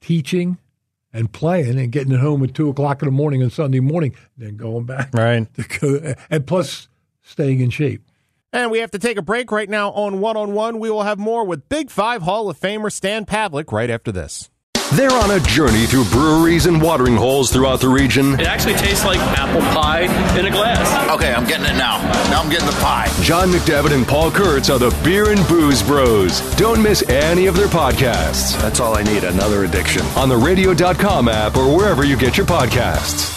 [0.00, 0.58] teaching,
[1.12, 4.56] and playing and getting home at two o'clock in the morning on Sunday morning, then
[4.56, 5.12] going back.
[5.12, 5.46] Right.
[5.54, 6.88] To go, and plus
[7.22, 8.02] staying in shape.
[8.52, 10.78] And we have to take a break right now on one on one.
[10.78, 14.50] We will have more with Big Five Hall of Famer Stan Pawlak right after this.
[14.94, 18.40] They're on a journey through breweries and watering holes throughout the region.
[18.40, 20.04] It actually tastes like apple pie
[20.38, 21.10] in a glass.
[21.10, 21.98] Okay, I'm getting it now.
[22.30, 23.06] Now I'm getting the pie.
[23.20, 26.40] John McDevitt and Paul Kurtz are the Beer and Booze Bros.
[26.56, 30.02] Don't miss any of their podcasts That's all I need, another addiction.
[30.16, 33.34] on the radio.com app or wherever you get your podcasts.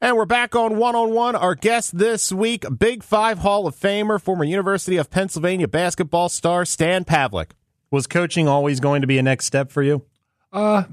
[0.00, 1.36] And we're back on one on one.
[1.36, 6.64] Our guest this week, Big Five Hall of Famer, former University of Pennsylvania basketball star
[6.64, 7.50] Stan Pawlak.
[7.90, 10.04] Was coaching always going to be a next step for you?
[10.52, 10.84] Uh,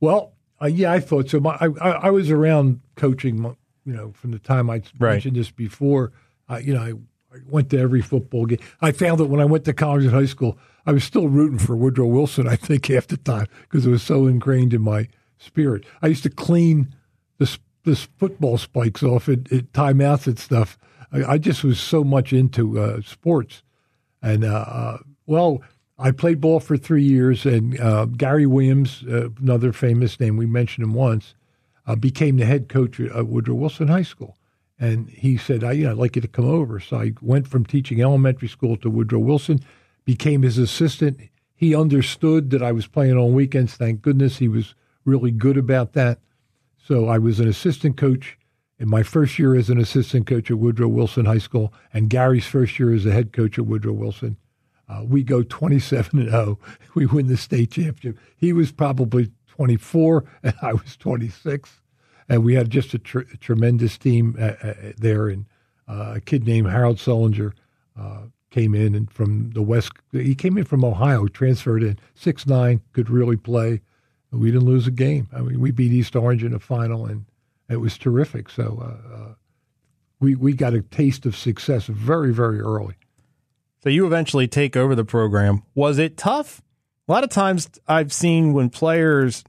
[0.00, 1.40] well, uh, yeah, I thought so.
[1.40, 3.42] My, I, I, I was around coaching,
[3.84, 5.12] you know, from the time I Right.
[5.12, 6.12] mentioned this before.
[6.48, 6.90] Uh, you know, I,
[7.34, 8.58] I went to every football game.
[8.80, 11.58] I found that when I went to college and high school, I was still rooting
[11.58, 12.46] for Woodrow Wilson.
[12.48, 15.84] I think half the time because it was so ingrained in my spirit.
[16.02, 16.94] I used to clean
[17.38, 20.76] the the football spikes off at, at timeouts and stuff.
[21.12, 23.62] I, I just was so much into uh, sports.
[24.20, 25.62] And uh, uh, well,
[25.98, 30.46] I played ball for three years, and uh, Gary Williams, uh, another famous name, we
[30.46, 31.34] mentioned him once,
[31.86, 34.36] uh, became the head coach at Woodrow Wilson High School.
[34.78, 36.78] And he said, I, you know, I'd like you to come over.
[36.78, 39.58] So I went from teaching elementary school to Woodrow Wilson,
[40.04, 41.18] became his assistant.
[41.56, 43.74] He understood that I was playing on weekends.
[43.74, 46.20] Thank goodness he was really good about that.
[46.76, 48.38] So I was an assistant coach
[48.78, 52.46] in my first year as an assistant coach at Woodrow Wilson High School, and Gary's
[52.46, 54.36] first year as a head coach at Woodrow Wilson.
[54.88, 56.58] Uh, we go 27 and 0.
[56.94, 58.20] We win the state championship.
[58.36, 61.80] He was probably 24, and I was 26.
[62.28, 65.28] And we had just a, tr- a tremendous team uh, uh, there.
[65.28, 65.46] And
[65.86, 67.52] uh, a kid named Harold Sullinger
[67.98, 69.92] uh, came in and from the West.
[70.12, 73.80] He came in from Ohio, transferred in, six nine, could really play.
[74.30, 75.28] We didn't lose a game.
[75.32, 77.24] I mean, we beat East Orange in the final, and
[77.70, 78.50] it was terrific.
[78.50, 79.34] So uh,
[80.20, 82.94] we we got a taste of success very very early.
[83.82, 85.62] So you eventually take over the program.
[85.74, 86.60] Was it tough?
[87.08, 89.44] A lot of times I've seen when players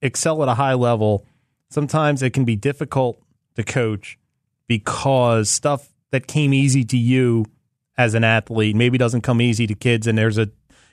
[0.00, 1.26] excel at a high level,
[1.70, 3.20] sometimes it can be difficult
[3.56, 4.18] to coach
[4.66, 7.46] because stuff that came easy to you
[7.96, 10.48] as an athlete maybe doesn't come easy to kids and there's a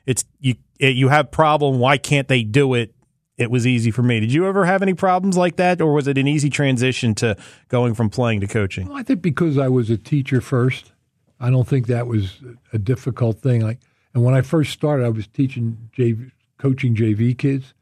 [0.05, 2.93] it's you it, you have problem why can't they do it
[3.37, 6.07] it was easy for me did you ever have any problems like that or was
[6.09, 7.37] it an easy transition to
[7.69, 10.91] going from playing to coaching Well, I think because I was a teacher first,
[11.39, 12.39] I don't think that was
[12.73, 13.61] a difficult thing.
[13.61, 13.79] Like,
[14.13, 17.73] and when I first started, I was teaching JV, coaching JV kids,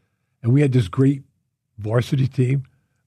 [0.44, 1.24] and we had this great
[1.78, 2.64] varsity team,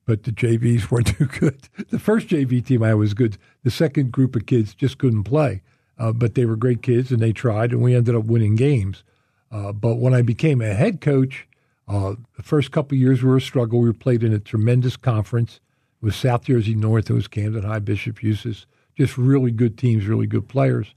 [0.07, 1.69] but the JVs weren't too good.
[1.91, 3.39] The first JV team I was good.
[3.63, 5.63] The second group of kids just couldn't play,
[5.99, 9.05] uh, but they were great kids and they tried, and we ended up winning games.
[9.53, 11.47] Uh, but when I became a head coach,
[11.89, 13.81] uh, the first couple years were a struggle.
[13.81, 15.61] We played in a tremendous conference.
[16.01, 18.67] It was South Jersey North, it was Camden High, Bishop Eustace,
[19.01, 20.95] just really good teams, really good players.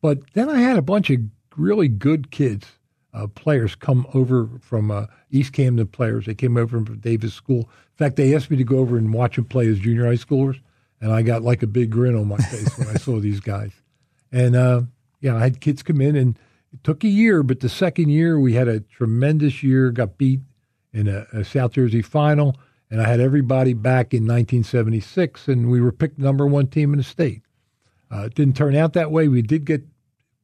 [0.00, 1.20] But then I had a bunch of
[1.56, 2.66] really good kids,
[3.12, 6.24] uh, players come over from uh, East Camden players.
[6.24, 7.58] They came over from Davis School.
[7.58, 10.14] In fact, they asked me to go over and watch them play as junior high
[10.14, 10.58] schoolers,
[11.02, 13.72] and I got like a big grin on my face when I saw these guys.
[14.32, 14.82] And uh,
[15.20, 16.38] yeah, I had kids come in, and
[16.72, 19.90] it took a year, but the second year we had a tremendous year.
[19.90, 20.40] Got beat
[20.94, 22.56] in a, a South Jersey final,
[22.94, 26.98] and I had everybody back in 1976, and we were picked number one team in
[26.98, 27.42] the state.
[28.08, 29.26] Uh, it didn't turn out that way.
[29.26, 29.82] We did get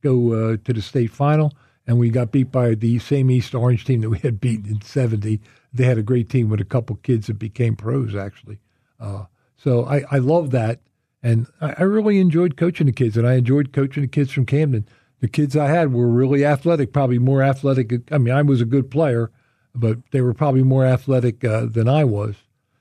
[0.02, 1.52] go uh, to the state final,
[1.86, 4.80] and we got beat by the same East Orange team that we had beaten in
[4.80, 5.40] '70.
[5.72, 8.58] They had a great team with a couple kids that became pros, actually.
[8.98, 10.80] Uh, so I, I love that,
[11.22, 14.44] and I, I really enjoyed coaching the kids, and I enjoyed coaching the kids from
[14.44, 14.88] Camden.
[15.20, 18.10] The kids I had were really athletic, probably more athletic.
[18.10, 19.30] I mean, I was a good player,
[19.74, 22.36] but they were probably more athletic uh, than I was.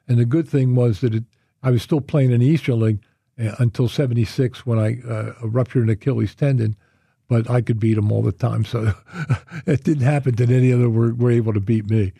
[0.07, 1.23] And the good thing was that it,
[1.61, 2.99] I was still playing in the Eastern League
[3.39, 6.75] uh, until '76 when I uh, ruptured an Achilles tendon.
[7.27, 8.93] But I could beat them all the time, so
[9.67, 12.11] it didn't happen that any of them were, were able to beat me.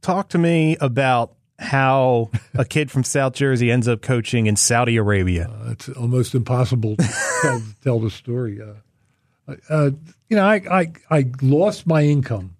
[0.00, 4.96] talk to me about how a kid from South Jersey ends up coaching in Saudi
[4.96, 5.50] Arabia.
[5.50, 7.08] Uh, it's almost impossible to
[7.42, 8.58] tell, tell the story.
[8.62, 9.90] Uh, uh,
[10.28, 12.56] you know, I, I I lost my income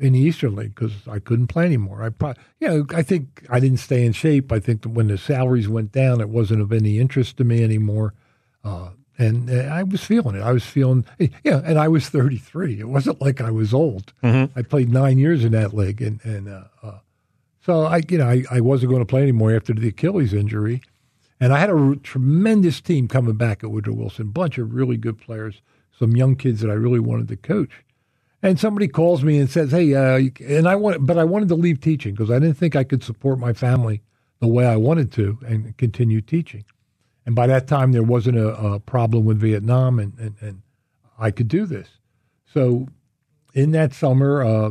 [0.00, 2.02] in the Eastern League because I couldn't play anymore.
[2.02, 4.50] I probably, you know, I think I didn't stay in shape.
[4.50, 7.62] I think that when the salaries went down, it wasn't of any interest to me
[7.62, 8.14] anymore.
[8.64, 10.42] Uh, and uh, I was feeling it.
[10.42, 11.04] I was feeling,
[11.44, 11.60] yeah.
[11.64, 12.80] And I was 33.
[12.80, 14.12] It wasn't like I was old.
[14.56, 16.98] I played nine years in that league, and and uh, uh,
[17.64, 20.80] so I, you know, I, I wasn't going to play anymore after the Achilles injury.
[21.38, 24.96] And I had a r- tremendous team coming back at Woodrow Wilson, bunch of really
[24.96, 25.60] good players,
[25.98, 27.84] some young kids that I really wanted to coach.
[28.44, 31.54] And somebody calls me and says, "Hey," uh, and I want, but I wanted to
[31.54, 34.02] leave teaching because I didn't think I could support my family
[34.40, 36.64] the way I wanted to and continue teaching.
[37.24, 40.62] And by that time, there wasn't a, a problem with Vietnam, and, and, and
[41.16, 41.88] I could do this.
[42.52, 42.88] So,
[43.54, 44.70] in that summer, uh,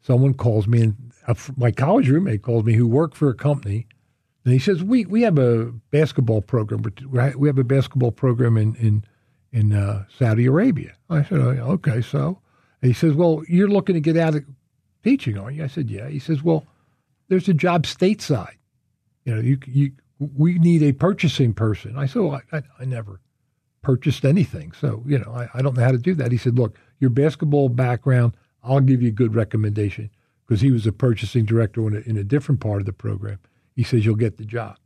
[0.00, 3.88] someone calls me, and a, my college roommate calls me, who worked for a company,
[4.44, 6.82] and he says, "We we have a basketball program.
[6.82, 9.04] We're- have a basketball program in in
[9.52, 12.39] in uh, Saudi Arabia." I said, "Oh, "Okay, so."
[12.82, 14.44] He says, "Well, you're looking to get out of
[15.02, 16.66] teaching, aren't you?" I said, "Yeah." He says, "Well,
[17.28, 18.56] there's a job stateside."
[19.24, 21.96] You know, you you we need a purchasing person.
[21.96, 23.20] I said, well, I, I, I never
[23.82, 26.32] purchased anything, so you know, I, I don't know how to do that.
[26.32, 30.10] He said, look, your basketball background, I'll give you a good recommendation
[30.46, 33.38] because he was a purchasing director in a, in a different part of the program.
[33.74, 34.76] He says you'll get the job.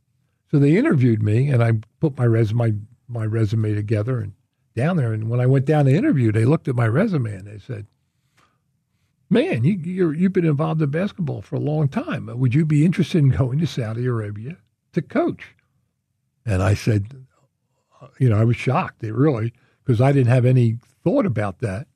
[0.51, 4.33] So they interviewed me, and I put my resume my resume together and
[4.75, 5.13] down there.
[5.13, 7.87] And when I went down to interview, they looked at my resume and they said,
[9.29, 12.27] "Man, you you you've been involved in basketball for a long time.
[12.27, 14.57] Would you be interested in going to Saudi Arabia
[14.93, 15.55] to coach?"
[16.45, 17.25] And I said,
[18.01, 18.99] uh, "You know, I was shocked.
[18.99, 19.53] They really
[19.83, 21.87] because I didn't have any thought about that."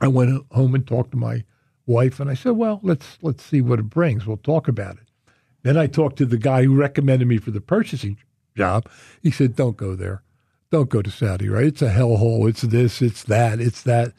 [0.00, 1.44] I went home and talked to my
[1.86, 4.26] wife, and I said, "Well, let's let's see what it brings.
[4.26, 5.08] We'll talk about it."
[5.62, 8.18] Then I talked to the guy who recommended me for the purchasing
[8.54, 8.88] job.
[9.22, 10.22] He said, "Don't go there.
[10.74, 11.48] Don't go to Saudi.
[11.48, 11.66] Right?
[11.66, 12.48] It's a hellhole.
[12.48, 13.00] It's this.
[13.00, 13.60] It's that.
[13.60, 14.12] It's that."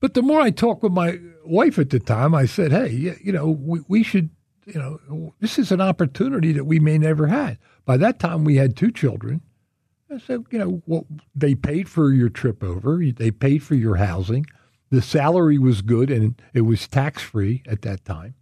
[0.00, 3.30] But the more I talked with my wife at the time, I said, "Hey, you
[3.30, 4.30] know, we, we should.
[4.66, 8.56] You know, this is an opportunity that we may never had." By that time, we
[8.56, 9.42] had two children.
[10.10, 12.98] I said, "You know, well, they paid for your trip over.
[12.98, 14.46] They paid for your housing."
[14.90, 18.34] The salary was good and it was tax free at that time.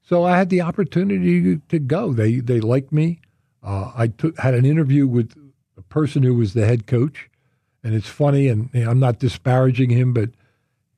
[0.00, 2.12] So I had the opportunity to go.
[2.12, 3.20] They they liked me.
[3.64, 5.34] Uh, I took, had an interview with
[5.90, 7.28] person who was the head coach,
[7.84, 10.30] and it's funny, and you know, I'm not disparaging him, but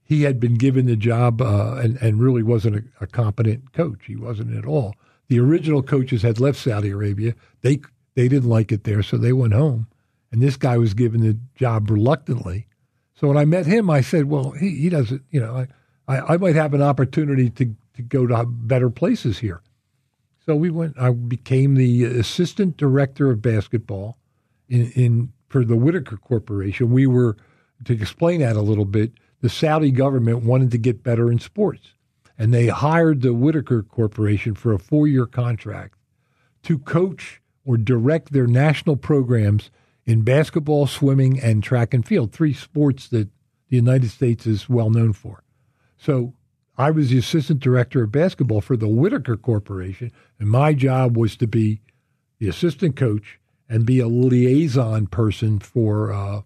[0.04, 4.04] he had been given the job uh, and and really wasn't a, a, competent coach.
[4.06, 4.94] He wasn't at all.
[5.28, 7.34] The original coaches had left Saudi Arabia.
[7.62, 7.80] They
[8.14, 9.88] they didn't like it there, so they went home.
[10.30, 12.66] And this guy was given the job reluctantly.
[13.14, 15.22] So when I met him, I said, "Well, he, he doesn't.
[15.30, 15.66] You know,
[16.08, 19.62] I, I, I might have an opportunity to to go to better places here."
[20.44, 20.98] So we went.
[20.98, 24.18] I became the assistant director of basketball
[24.72, 26.90] in, in for the Whittaker Corporation.
[26.90, 27.36] We were
[27.84, 29.12] to explain that a little bit.
[29.42, 31.94] The Saudi government wanted to get better in sports,
[32.38, 35.98] and they hired the Whittaker Corporation for a four-year contract
[36.62, 39.70] to coach or direct their national programs
[40.06, 43.28] in basketball, swimming, and track and field, three sports that
[43.68, 45.44] the United States is well known for.
[45.98, 46.32] So
[46.78, 51.36] I was the assistant director of basketball for the Whittaker Corporation, and my job was
[51.36, 51.80] to be
[52.38, 53.38] the assistant coach
[53.72, 56.42] and be a liaison person for uh,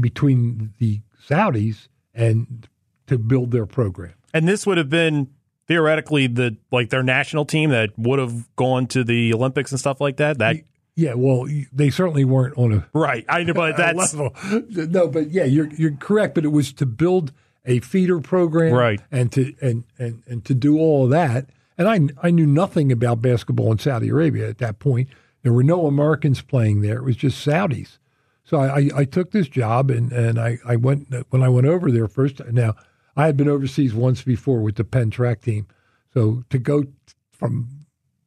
[0.00, 2.68] between the Saudis and
[3.06, 4.14] to build their program.
[4.34, 5.28] And this would have been
[5.68, 10.00] theoretically the like their national team that would have gone to the Olympics and stuff
[10.00, 10.38] like that.
[10.38, 10.56] That
[10.96, 13.24] yeah, well, they certainly weren't on a right.
[13.28, 14.34] I know, but that's level.
[14.50, 16.34] no, but yeah, you're you're correct.
[16.34, 17.32] But it was to build
[17.64, 21.46] a feeder program, right, and to and and and to do all of that.
[21.78, 25.08] And I I knew nothing about basketball in Saudi Arabia at that point.
[25.46, 26.96] There were no Americans playing there.
[26.96, 27.98] It was just Saudis.
[28.42, 31.68] So I, I, I took this job and, and I, I went when I went
[31.68, 32.44] over there first.
[32.46, 32.74] Now
[33.14, 35.68] I had been overseas once before with the Penn track team.
[36.12, 36.86] So to go
[37.30, 37.68] from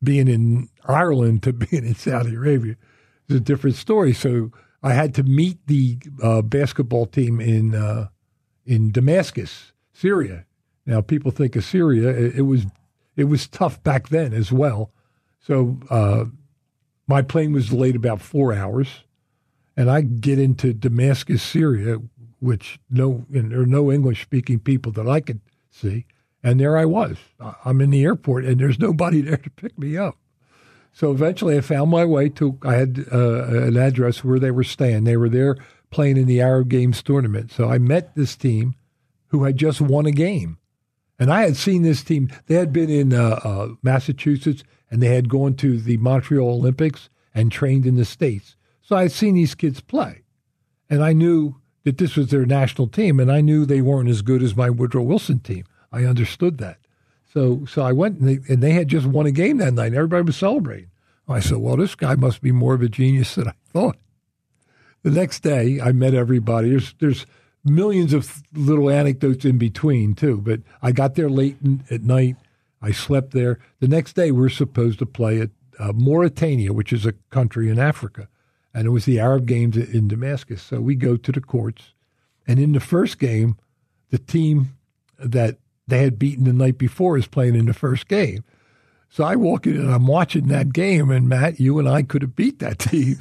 [0.01, 2.77] being in Ireland to being in Saudi Arabia
[3.27, 4.13] is a different story.
[4.13, 8.07] So I had to meet the uh, basketball team in uh,
[8.65, 10.45] in Damascus, Syria.
[10.85, 12.11] Now people think of Syria.
[12.11, 12.65] It, it was
[13.17, 14.93] it was tough back then as well.
[15.41, 16.25] So uh,
[17.09, 19.03] my plane was delayed about four hours,
[19.75, 21.97] and I get into Damascus, Syria,
[22.39, 25.41] which no there are no English speaking people that I could
[25.71, 26.05] see.
[26.43, 27.17] And there I was.
[27.65, 30.17] I'm in the airport, and there's nobody there to pick me up.
[30.93, 32.59] So eventually, I found my way to.
[32.61, 35.05] I had uh, an address where they were staying.
[35.05, 35.57] They were there
[35.89, 37.51] playing in the Arab Games tournament.
[37.51, 38.75] So I met this team
[39.29, 40.59] who had just won a game,
[41.19, 42.31] and I had seen this team.
[42.47, 47.09] They had been in uh, uh, Massachusetts, and they had gone to the Montreal Olympics
[47.35, 48.55] and trained in the states.
[48.81, 50.23] So I had seen these kids play,
[50.89, 54.21] and I knew that this was their national team, and I knew they weren't as
[54.21, 55.65] good as my Woodrow Wilson team.
[55.91, 56.77] I understood that.
[57.31, 59.87] So so I went and they, and they had just won a game that night.
[59.87, 60.89] And everybody was celebrating.
[61.27, 63.97] I said, well, this guy must be more of a genius than I thought.
[65.03, 66.71] The next day, I met everybody.
[66.71, 67.25] There's there's
[67.63, 70.37] millions of little anecdotes in between too.
[70.37, 72.35] But I got there late in, at night.
[72.81, 73.59] I slept there.
[73.79, 75.49] The next day, we are supposed to play at
[75.79, 78.27] uh, Mauritania, which is a country in Africa,
[78.73, 80.61] and it was the Arab Games in Damascus.
[80.61, 81.93] So we go to the courts,
[82.47, 83.57] and in the first game,
[84.09, 84.77] the team
[85.17, 85.57] that
[85.87, 88.43] they had beaten the night before is playing in the first game.
[89.09, 92.21] So I walk in and I'm watching that game, and Matt, you and I could
[92.21, 93.17] have beat that team.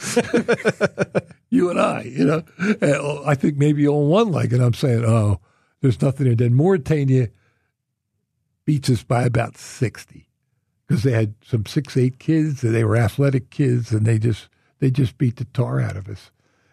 [1.51, 4.75] you and I, you know, and uh, I think maybe on one leg, and I'm
[4.75, 5.41] saying, oh,
[5.81, 6.37] there's nothing there.
[6.37, 7.29] Then Mauritania
[8.67, 10.29] beats us by about 60
[10.87, 14.49] because they had some six, eight kids, and they were athletic kids, and they just
[14.81, 16.31] they just beat the tar out of us.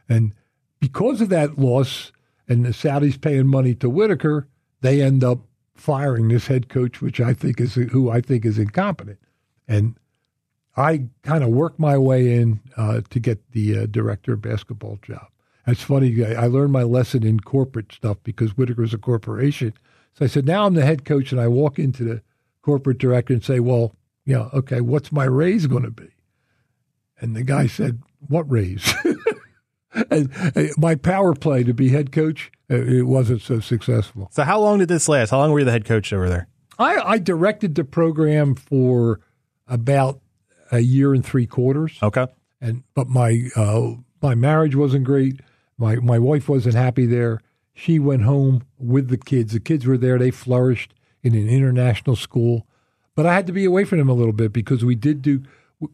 [0.09, 0.34] And
[0.80, 2.11] because of that loss,
[2.47, 4.47] and the Saudis paying money to Whittaker,
[4.82, 5.39] they end up
[5.76, 9.19] firing this head coach, which I think is who I think is incompetent.
[9.67, 9.95] And
[10.78, 14.99] I kind of worked my way in uh, to get the uh, director of basketball
[15.01, 15.28] job.
[15.67, 16.23] It's funny.
[16.23, 19.73] I learned my lesson in corporate stuff because Whittaker's a corporation.
[20.13, 22.21] So I said, now I'm the head coach, and I walk into the
[22.61, 23.95] corporate director and say, well,
[24.26, 26.09] you know, okay, what's my raise going to be?
[27.19, 28.93] And the guy said, what raise?
[30.09, 34.29] and uh, my power play to be head coach, uh, it wasn't so successful.
[34.31, 35.29] So how long did this last?
[35.29, 36.47] How long were you the head coach over there?
[36.77, 39.21] I, I directed the program for
[39.67, 40.19] about
[40.71, 41.97] a year and three quarters.
[42.01, 42.27] Okay.
[42.61, 45.39] And but my uh, my marriage wasn't great.
[45.77, 47.41] My my wife wasn't happy there.
[47.73, 49.53] She went home with the kids.
[49.53, 50.17] The kids were there.
[50.17, 50.93] They flourished
[51.23, 52.65] in an international school.
[53.15, 55.43] But I had to be away from them a little bit because we did do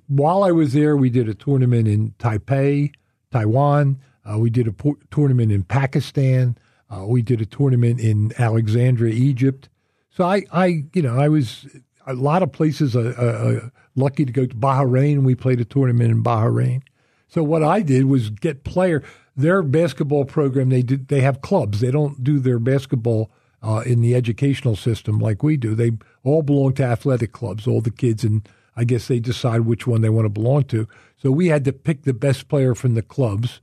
[0.07, 2.91] while I was there, we did a tournament in Taipei,
[3.31, 3.99] Taiwan.
[4.29, 4.75] Uh, we did a
[5.09, 6.57] tournament in Pakistan.
[6.89, 9.69] Uh, we did a tournament in Alexandria, Egypt.
[10.09, 11.65] So I, I, you know, I was
[12.05, 12.95] a lot of places.
[12.95, 15.23] Uh, uh, uh, lucky to go to Bahrain.
[15.23, 16.81] We played a tournament in Bahrain.
[17.27, 19.03] So what I did was get player.
[19.35, 20.69] Their basketball program.
[20.69, 21.07] They did.
[21.07, 21.79] They have clubs.
[21.79, 23.31] They don't do their basketball
[23.63, 25.73] uh, in the educational system like we do.
[25.73, 25.91] They
[26.23, 27.65] all belong to athletic clubs.
[27.65, 30.87] All the kids and I guess they decide which one they want to belong to.
[31.17, 33.59] So we had to pick the best player from the clubs,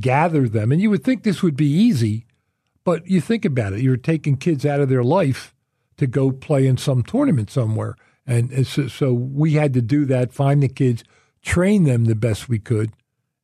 [0.00, 0.72] gather them.
[0.72, 2.26] And you would think this would be easy,
[2.84, 3.80] but you think about it.
[3.80, 5.54] You're taking kids out of their life
[5.98, 7.96] to go play in some tournament somewhere.
[8.26, 11.02] And so, so we had to do that, find the kids,
[11.42, 12.92] train them the best we could,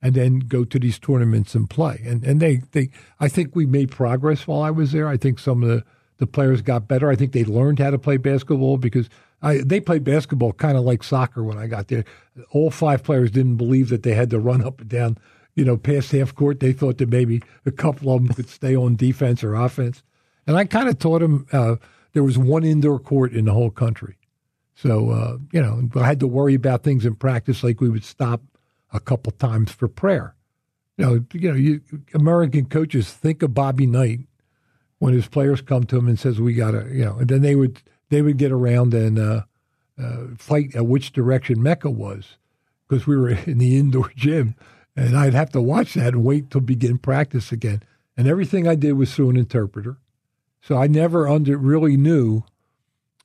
[0.02, 2.02] and then go to these tournaments and play.
[2.04, 5.08] And and they, they I think we made progress while I was there.
[5.08, 5.84] I think some of the,
[6.18, 7.10] the players got better.
[7.10, 9.08] I think they learned how to play basketball because
[9.44, 12.04] I, they played basketball kind of like soccer when I got there.
[12.50, 15.18] All five players didn't believe that they had to run up and down,
[15.54, 16.60] you know, past half court.
[16.60, 20.02] They thought that maybe a couple of them could stay on defense or offense.
[20.46, 21.76] And I kind of taught them uh,
[22.14, 24.16] there was one indoor court in the whole country.
[24.74, 28.04] So, uh, you know, I had to worry about things in practice like we would
[28.04, 28.40] stop
[28.92, 30.34] a couple times for prayer.
[30.96, 31.80] You know, you know, you,
[32.14, 34.20] American coaches think of Bobby Knight
[34.98, 37.42] when his players come to him and says, "We got to," you know, and then
[37.42, 39.42] they would they would get around and uh,
[40.02, 42.36] uh, fight at which direction Mecca was
[42.88, 44.54] because we were in the indoor gym.
[44.96, 47.82] And I'd have to watch that and wait till begin practice again.
[48.16, 49.96] And everything I did was through an interpreter.
[50.62, 52.44] So I never under really knew,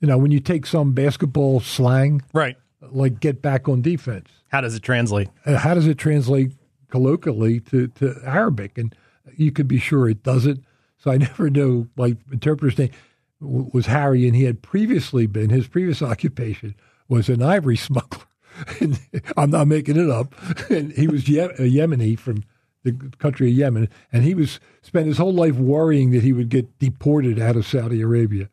[0.01, 4.29] you know, when you take some basketball slang, right, like get back on defense.
[4.49, 5.29] How does it translate?
[5.45, 6.53] Uh, how does it translate
[6.89, 8.77] colloquially to, to Arabic?
[8.77, 8.95] And
[9.37, 10.63] you could be sure it doesn't.
[10.97, 12.75] So I never knew, like interpreters
[13.39, 16.75] was Harry, and he had previously been his previous occupation
[17.07, 18.25] was an ivory smuggler.
[19.37, 20.35] I'm not making it up.
[20.69, 22.43] And he was Ye- a Yemeni from
[22.83, 26.49] the country of Yemen, and he was spent his whole life worrying that he would
[26.49, 28.49] get deported out of Saudi Arabia.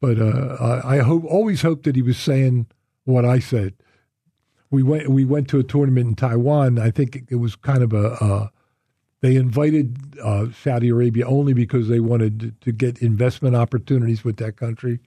[0.00, 2.66] But uh, I hope always hoped that he was saying
[3.04, 3.74] what I said.
[4.70, 6.78] We went we went to a tournament in Taiwan.
[6.78, 8.52] I think it was kind of a, a
[9.20, 14.56] they invited uh, Saudi Arabia only because they wanted to get investment opportunities with that
[14.56, 15.00] country.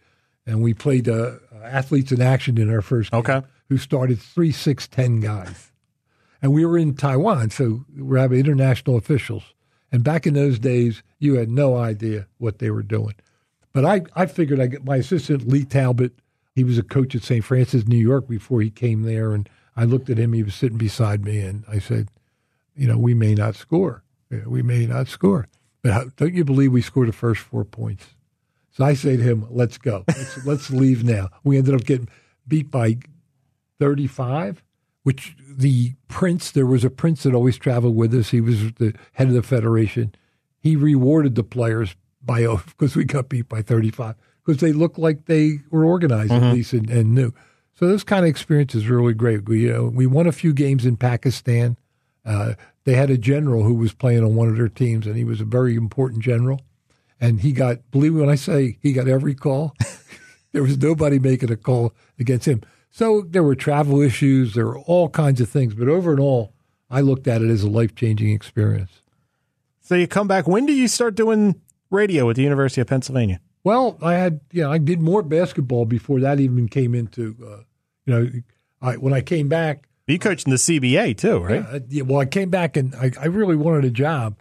[0.45, 1.34] And we played uh,
[1.64, 3.41] athletes in action in our first game, okay.
[3.70, 5.72] who started three, six, ten guys.
[6.41, 9.43] And we were in Taiwan, so we're having international officials.
[9.91, 13.14] And back in those days, you had no idea what they were doing.
[13.74, 16.14] But I, I figured I get my assistant, Lee Talbot,
[16.53, 17.45] he was a coach at St.
[17.45, 19.34] Francis, New York before he came there.
[19.34, 22.09] And I looked at him, he was sitting beside me, and I said,
[22.82, 24.04] you know, we may not score.
[24.48, 25.48] We may not score.
[25.84, 28.08] But how, don't you believe we scored the first four points?
[28.72, 30.04] So I say to him, let's go.
[30.08, 31.30] Let's, let's leave now.
[31.44, 32.10] We ended up getting
[32.48, 32.98] beat by
[33.80, 34.64] 35,
[35.04, 38.32] which the prince, there was a prince that always traveled with us.
[38.32, 40.16] He was the head of the federation.
[40.60, 45.26] He rewarded the players by, because we got beat by 35, because they looked like
[45.26, 46.46] they were organized mm-hmm.
[46.46, 47.32] at least and, and knew.
[47.76, 49.48] So this kind of experience is really great.
[49.48, 51.78] We, uh, we won a few games in Pakistan.
[52.26, 52.54] Uh,
[52.84, 55.42] they had a general who was playing on one of their teams, and he was
[55.42, 56.62] a very important general.
[57.20, 59.76] And he got, believe me when I say he got every call,
[60.52, 62.62] there was nobody making a call against him.
[62.90, 65.76] So there were travel issues, there were all kinds of things.
[65.76, 66.54] But over and all,
[66.90, 69.02] I looked at it as a life changing experience.
[69.82, 70.48] So you come back.
[70.48, 73.40] When do you start doing radio at the University of Pennsylvania?
[73.64, 77.64] Well, I had, you know, I did more basketball before that even came into, uh,
[78.06, 78.32] you know,
[78.82, 81.66] I, when I came back, you coached in the CBA too, right?
[81.72, 84.36] Yeah, yeah, well, I came back and I, I really wanted a job,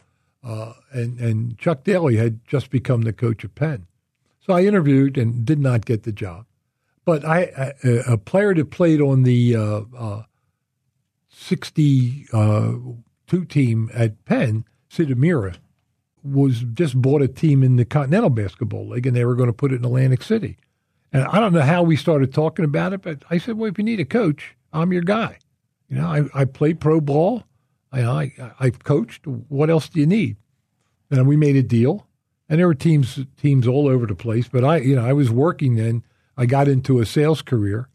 [0.45, 3.87] uh, and and Chuck Daly had just become the coach of Penn,
[4.41, 6.47] so I interviewed and did not get the job.
[7.05, 10.23] But I, I a player that played on the uh, uh,
[11.29, 12.75] sixty uh,
[13.49, 15.57] team at Penn, Sid Amira,
[16.23, 19.53] was just bought a team in the Continental Basketball League, and they were going to
[19.53, 20.59] put it in Atlantic City.
[21.13, 23.79] And I don't know how we started talking about it, but I said, well, if
[23.79, 25.39] you need a coach, I'm your guy.
[25.91, 27.45] You know, I, I played pro ball.
[27.93, 29.27] I, I I've coached.
[29.27, 30.37] What else do you need?
[31.11, 32.07] And we made a deal,
[32.49, 34.49] and there were teams teams all over the place.
[34.49, 36.05] But I, you know, I was working then.
[36.37, 37.89] I got into a sales career,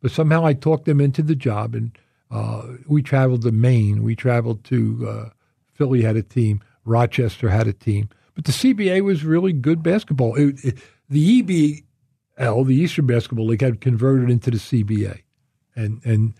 [0.00, 1.96] but somehow I talked them into the job, and
[2.30, 4.02] uh, we traveled to Maine.
[4.02, 5.28] We traveled to uh,
[5.74, 6.62] Philly had a team.
[6.84, 8.08] Rochester had a team.
[8.34, 10.34] But the CBA was really good basketball.
[10.36, 10.78] It, it,
[11.08, 15.20] the EBL, the Eastern Basketball League, had converted into the CBA,
[15.76, 16.32] and and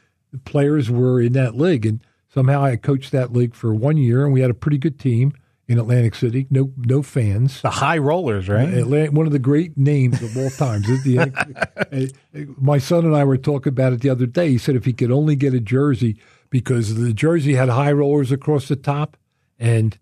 [0.45, 1.87] players were in that league.
[1.87, 2.01] And
[2.33, 5.33] somehow I coached that league for one year, and we had a pretty good team
[5.69, 6.47] in Atlantic City.
[6.51, 7.63] No no fans.
[7.63, 8.73] The High Rollers, right?
[8.73, 10.87] Uh, Atlantic, one of the great names of all times.
[11.05, 11.19] the,
[12.35, 14.51] uh, my son and I were talking about it the other day.
[14.51, 16.17] He said if he could only get a jersey
[16.51, 19.17] because the jersey had high rollers across the top,
[19.59, 19.99] and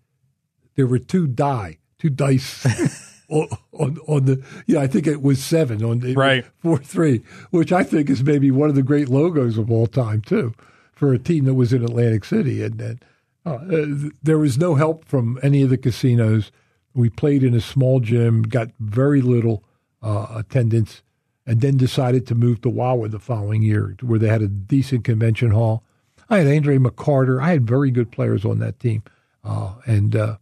[0.74, 2.66] there were two die, two dice.
[3.30, 7.22] on, on, on the yeah, I think it was seven on the right four three,
[7.50, 10.54] which I think is maybe one of the great logos of all time too,
[10.92, 13.04] for a team that was in Atlantic City, and, and
[13.46, 16.50] uh, there was no help from any of the casinos.
[16.92, 19.64] We played in a small gym, got very little
[20.02, 21.02] uh, attendance,
[21.46, 25.04] and then decided to move to Wawa the following year, where they had a decent
[25.04, 25.84] convention hall.
[26.28, 27.42] I had Andre McCarter.
[27.42, 29.02] I had very good players on that team,
[29.44, 30.36] uh, and uh,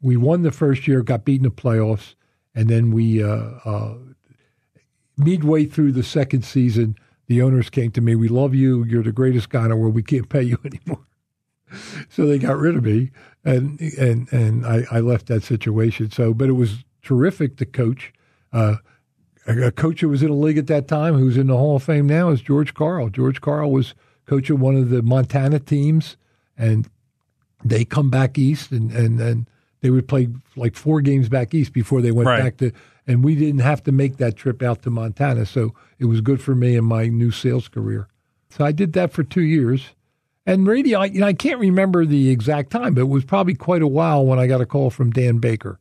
[0.00, 2.14] we won the first year, got beaten in the playoffs,
[2.56, 3.94] and then we uh, uh,
[5.16, 6.96] midway through the second season,
[7.28, 8.16] the owners came to me.
[8.16, 8.84] We love you.
[8.84, 9.94] You're the greatest guy in the world.
[9.94, 11.06] We can't pay you anymore
[12.08, 13.10] so they got rid of me,
[13.44, 16.10] and and and I, I, left that situation.
[16.10, 18.12] So, but it was terrific to coach.
[18.52, 18.76] Uh,
[19.46, 21.82] a, coach who was in the league at that time, who's in the Hall of
[21.82, 23.08] Fame now, is George Karl.
[23.08, 23.94] George Karl was
[24.26, 26.16] coach of one of the Montana teams,
[26.56, 26.88] and
[27.64, 29.50] they come back east, and and and
[29.80, 32.42] they would play like four games back east before they went right.
[32.42, 32.72] back to.
[33.06, 36.40] And we didn't have to make that trip out to Montana, so it was good
[36.40, 38.08] for me in my new sales career.
[38.50, 39.90] So I did that for two years
[40.46, 43.54] and radio, I, you know, I can't remember the exact time, but it was probably
[43.54, 45.80] quite a while when I got a call from Dan Baker.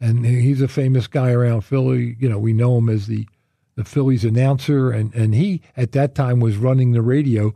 [0.00, 2.16] And he's a famous guy around Philly.
[2.20, 3.26] You know, we know him as the,
[3.74, 4.92] the Phillies announcer.
[4.92, 7.52] And, and he, at that time, was running the radio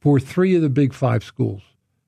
[0.00, 1.62] for three of the big five schools.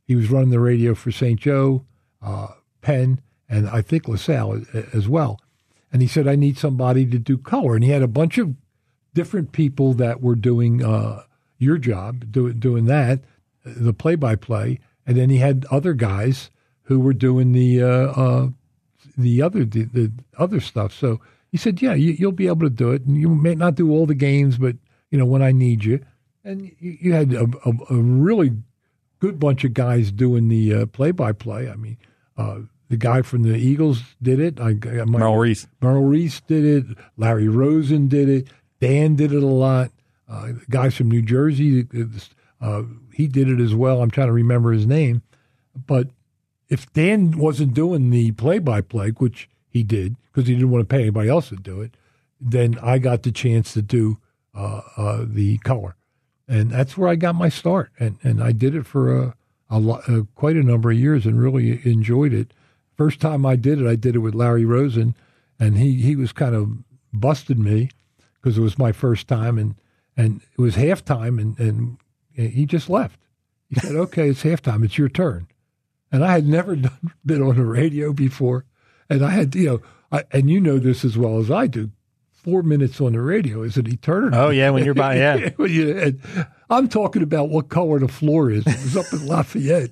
[0.05, 1.39] He was running the radio for St.
[1.39, 1.85] Joe,
[2.21, 2.49] uh,
[2.87, 5.41] Penn, and I think LaSalle as well.
[5.93, 7.75] And he said, I need somebody to do color.
[7.75, 8.55] And he had a bunch of
[9.15, 11.25] different people that were doing uh,
[11.59, 13.21] your job, do, doing that
[13.67, 16.51] the play by play, and then he had other guys
[16.83, 18.49] who were doing the uh, uh,
[19.19, 20.93] the other the, the, other stuff.
[20.93, 21.21] So
[21.51, 23.91] he said, "Yeah, you, will be able to do it, and you may not do
[23.91, 24.77] all the games, but
[25.11, 26.05] you know when I need you."
[26.45, 28.53] And you, you had a, a, a, really
[29.19, 31.69] good bunch of guys doing the play by play.
[31.69, 31.97] I mean,
[32.37, 34.61] uh, the guy from the Eagles did it.
[34.61, 35.67] I, I Merrill Reese.
[35.81, 36.99] Merrill Reese did it.
[37.17, 38.49] Larry Rosen did it.
[38.81, 39.91] Dan did it a lot.
[40.29, 41.87] Uh, guys from New Jersey,
[42.61, 42.83] uh,
[43.13, 44.03] he did it as well.
[44.03, 45.23] I'm trying to remember his name,
[45.87, 46.09] but
[46.69, 51.03] if Dan wasn't doing the play-by-play, which he did because he didn't want to pay
[51.03, 51.97] anybody else to do it,
[52.41, 54.19] then I got the chance to do
[54.55, 55.95] uh, uh, the color,
[56.49, 57.91] and that's where I got my start.
[58.01, 59.35] And and I did it for a,
[59.71, 62.53] a, a quite a number of years and really enjoyed it.
[62.97, 65.15] First time I did it, I did it with Larry Rosen,
[65.59, 66.71] and he he was kind of
[67.13, 67.91] busted me
[68.35, 69.75] because it was my first time, and
[70.17, 71.99] and it was halftime, and and
[72.33, 73.21] he just left.
[73.69, 74.85] He said, "Okay, it's halftime.
[74.85, 75.49] It's your turn."
[76.11, 78.65] And I had never done, been on the radio before,
[79.11, 81.91] and I had you know, I, and you know this as well as I do.
[82.33, 84.37] Four minutes on the radio is an eternity.
[84.37, 85.51] Oh yeah, when you're by yeah.
[86.71, 88.67] I'm talking about what color the floor is.
[88.67, 89.91] It was up in Lafayette.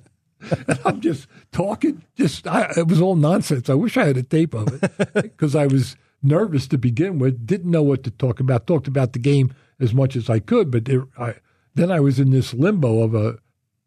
[0.67, 2.03] And I'm just talking.
[2.15, 3.69] Just I, it was all nonsense.
[3.69, 7.45] I wish I had a tape of it because I was nervous to begin with.
[7.45, 8.67] Didn't know what to talk about.
[8.67, 11.35] Talked about the game as much as I could, but there, I
[11.73, 13.37] then I was in this limbo of a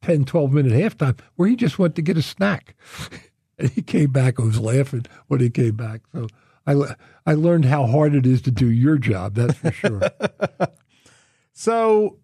[0.03, 2.77] 10, 12 minute halftime where he just went to get a snack.
[3.59, 4.39] and he came back.
[4.39, 6.03] I was laughing when he came back.
[6.13, 6.29] So
[6.67, 6.95] I,
[7.27, 9.35] I learned how hard it is to do your job.
[9.35, 10.03] That's for sure.
[11.53, 12.19] so,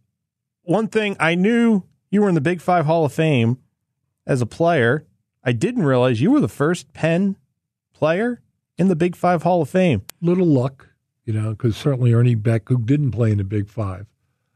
[0.62, 3.59] one thing I knew you were in the Big Five Hall of Fame
[4.27, 5.07] as a player.
[5.43, 7.37] I didn't realize you were the first Penn
[7.93, 8.41] player
[8.79, 10.03] in the Big Five Hall of Fame.
[10.20, 10.89] Little luck,
[11.25, 14.07] you know, because certainly Ernie Beck, who didn't play in the Big Five,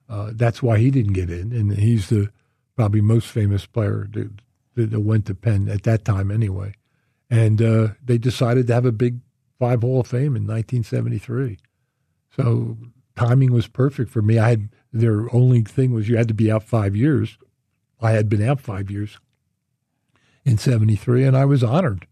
[0.08, 2.30] uh, that's why he didn't get in, and he's the
[2.76, 4.30] probably most famous player that,
[4.74, 6.72] that went to Penn at that time, anyway.
[7.28, 9.20] And uh, they decided to have a big
[9.58, 11.58] five Hall of Fame in 1973.
[12.34, 12.78] So
[13.16, 14.38] timing was perfect for me.
[14.38, 17.36] I had their only thing was you had to be out five years.
[18.00, 19.18] I had been out five years
[20.48, 22.06] in '73, and I was honored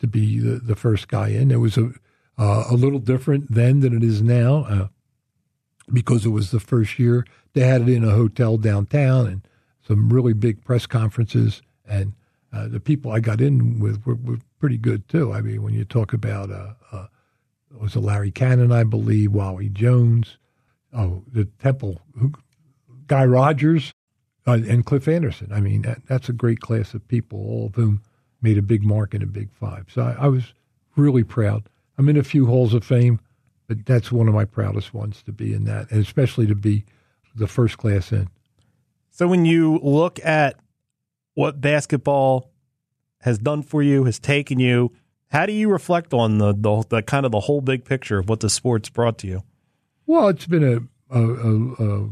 [0.00, 1.50] to be the, the first guy in.
[1.50, 1.92] It was a
[2.38, 4.64] uh, a little different then than it is now.
[4.64, 4.88] Uh,
[5.92, 7.24] because it was the first year.
[7.52, 9.48] They had it in a hotel downtown and
[9.86, 11.62] some really big press conferences.
[11.88, 12.14] And
[12.52, 15.32] uh, the people I got in with were, were, pretty good too.
[15.32, 17.06] I mean, when you talk about uh, uh,
[17.70, 20.36] it was a Larry Cannon, I believe, Wally Jones,
[20.92, 22.32] oh, the Temple, who,
[23.06, 23.92] Guy Rodgers,
[24.48, 25.52] uh, and Cliff Anderson.
[25.52, 28.02] I mean, that, that's a great class of people, all of whom
[28.40, 29.86] made a big mark in a Big Five.
[29.92, 30.54] So I, I was
[30.96, 31.68] really proud.
[31.98, 33.20] I'm in a few halls of fame,
[33.66, 36.84] but that's one of my proudest ones to be in that, and especially to be
[37.34, 38.28] the first class in.
[39.10, 40.58] So when you look at
[41.34, 42.50] what basketball
[43.20, 44.92] has done for you, has taken you,
[45.28, 48.28] how do you reflect on the, the, the kind of the whole big picture of
[48.28, 49.42] what the sport's brought to you?
[50.06, 50.80] Well, it's been a,
[51.14, 52.08] a, a, a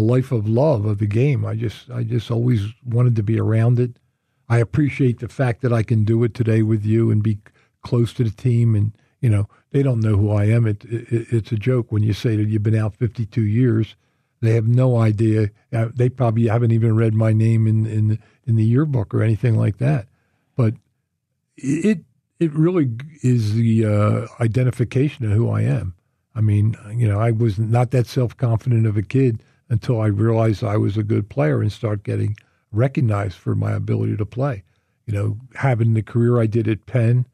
[0.00, 1.44] life of love of the game.
[1.44, 3.92] I just I just always wanted to be around it.
[4.48, 7.38] I appreciate the fact that I can do it today with you and be
[7.82, 8.74] close to the team.
[8.74, 10.66] And you know they don't know who I am.
[10.66, 13.96] It, it, it's a joke when you say that you've been out 52 years.
[14.40, 15.50] They have no idea.
[15.72, 19.56] Uh, they probably haven't even read my name in in in the yearbook or anything
[19.56, 20.06] like that.
[20.56, 20.74] But
[21.56, 22.00] it
[22.38, 22.90] it really
[23.22, 25.94] is the uh, identification of who I am.
[26.34, 30.06] I mean, you know, I was not that self confident of a kid until I
[30.06, 32.36] realized I was a good player and start getting
[32.72, 34.62] recognized for my ability to play.
[35.06, 37.26] You know, having the career I did at Penn,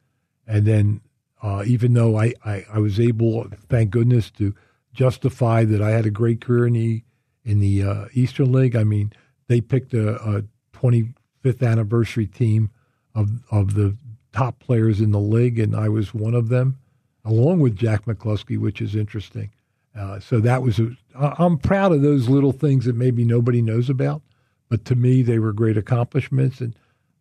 [0.47, 1.01] and then
[1.43, 4.55] uh, even though I, I, I, was able, thank goodness, to
[4.93, 7.03] justify that I had a great career in the
[7.45, 8.75] in the uh, Eastern League.
[8.75, 9.13] I mean,
[9.49, 12.71] they picked a, a 25th anniversary team
[13.15, 13.97] of of the
[14.33, 16.79] top players in the league, and I was one of them,
[17.25, 19.51] along with Jack McCloskey, which is interesting.
[19.99, 20.81] Uh, so that was,
[21.15, 24.23] I'm proud of those little things that maybe nobody knows about,
[24.69, 26.61] but to me, they were great accomplishments.
[26.61, 26.75] And,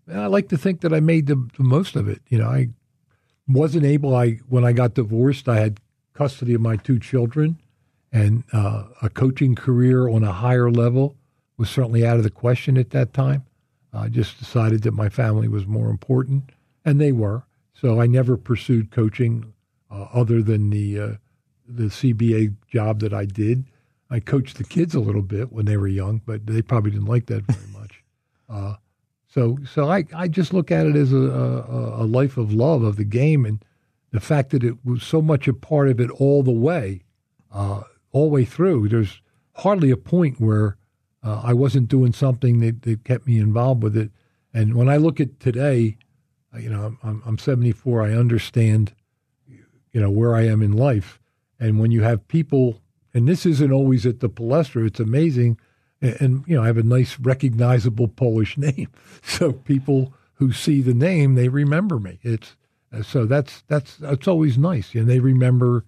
[0.08, 2.22] and I like to think that I made the, the, most of it.
[2.30, 2.70] You know, I
[3.48, 5.80] wasn't able, I, when I got divorced, I had
[6.14, 7.60] custody of my two children
[8.12, 11.16] and uh, a coaching career on a higher level
[11.58, 13.44] was certainly out of the question at that time.
[13.92, 16.52] I just decided that my family was more important,
[16.86, 17.44] and they were.
[17.74, 19.54] So I never pursued coaching
[19.92, 21.14] uh, other than the uh,
[21.68, 23.66] the CBA job that I did.
[24.10, 27.08] I coached the kids a little bit when they were young, but they probably didn't
[27.08, 28.04] like that very much.
[28.50, 28.76] Uh,
[29.28, 32.84] so, so I, I just look at it as a, a, a, life of love
[32.84, 33.66] of the game and
[34.12, 37.04] the fact that it was so much a part of it all the way,
[37.52, 38.90] uh, all the way through.
[38.90, 39.22] There's
[39.56, 40.78] hardly a point where
[41.24, 44.12] uh, I wasn't doing something that, that kept me involved with it.
[44.54, 45.98] And when I look at today,
[46.56, 48.04] you know, I'm, I'm 74.
[48.04, 48.94] I understand,
[49.48, 51.20] you know, where I am in life
[51.60, 52.82] and when you have people,
[53.14, 55.60] and this isn't always at the Palestra, it's amazing.
[56.02, 58.90] And, and, you know, I have a nice, recognizable Polish name,
[59.22, 62.20] so people who see the name they remember me.
[62.22, 62.56] It's
[63.02, 65.84] so that's that's that's always nice, and they remember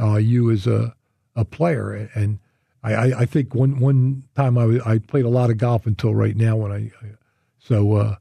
[0.00, 0.94] uh, you as a
[1.34, 2.10] a player.
[2.14, 2.38] And
[2.82, 6.14] I, I, think one one time I, was, I played a lot of golf until
[6.14, 7.12] right now when I, I
[7.58, 8.16] so uh,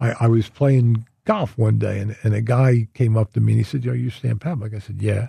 [0.00, 3.52] I, I was playing golf one day, and, and a guy came up to me
[3.52, 5.28] and he said, "Are you Stan Pawlak?" I said, "Yeah."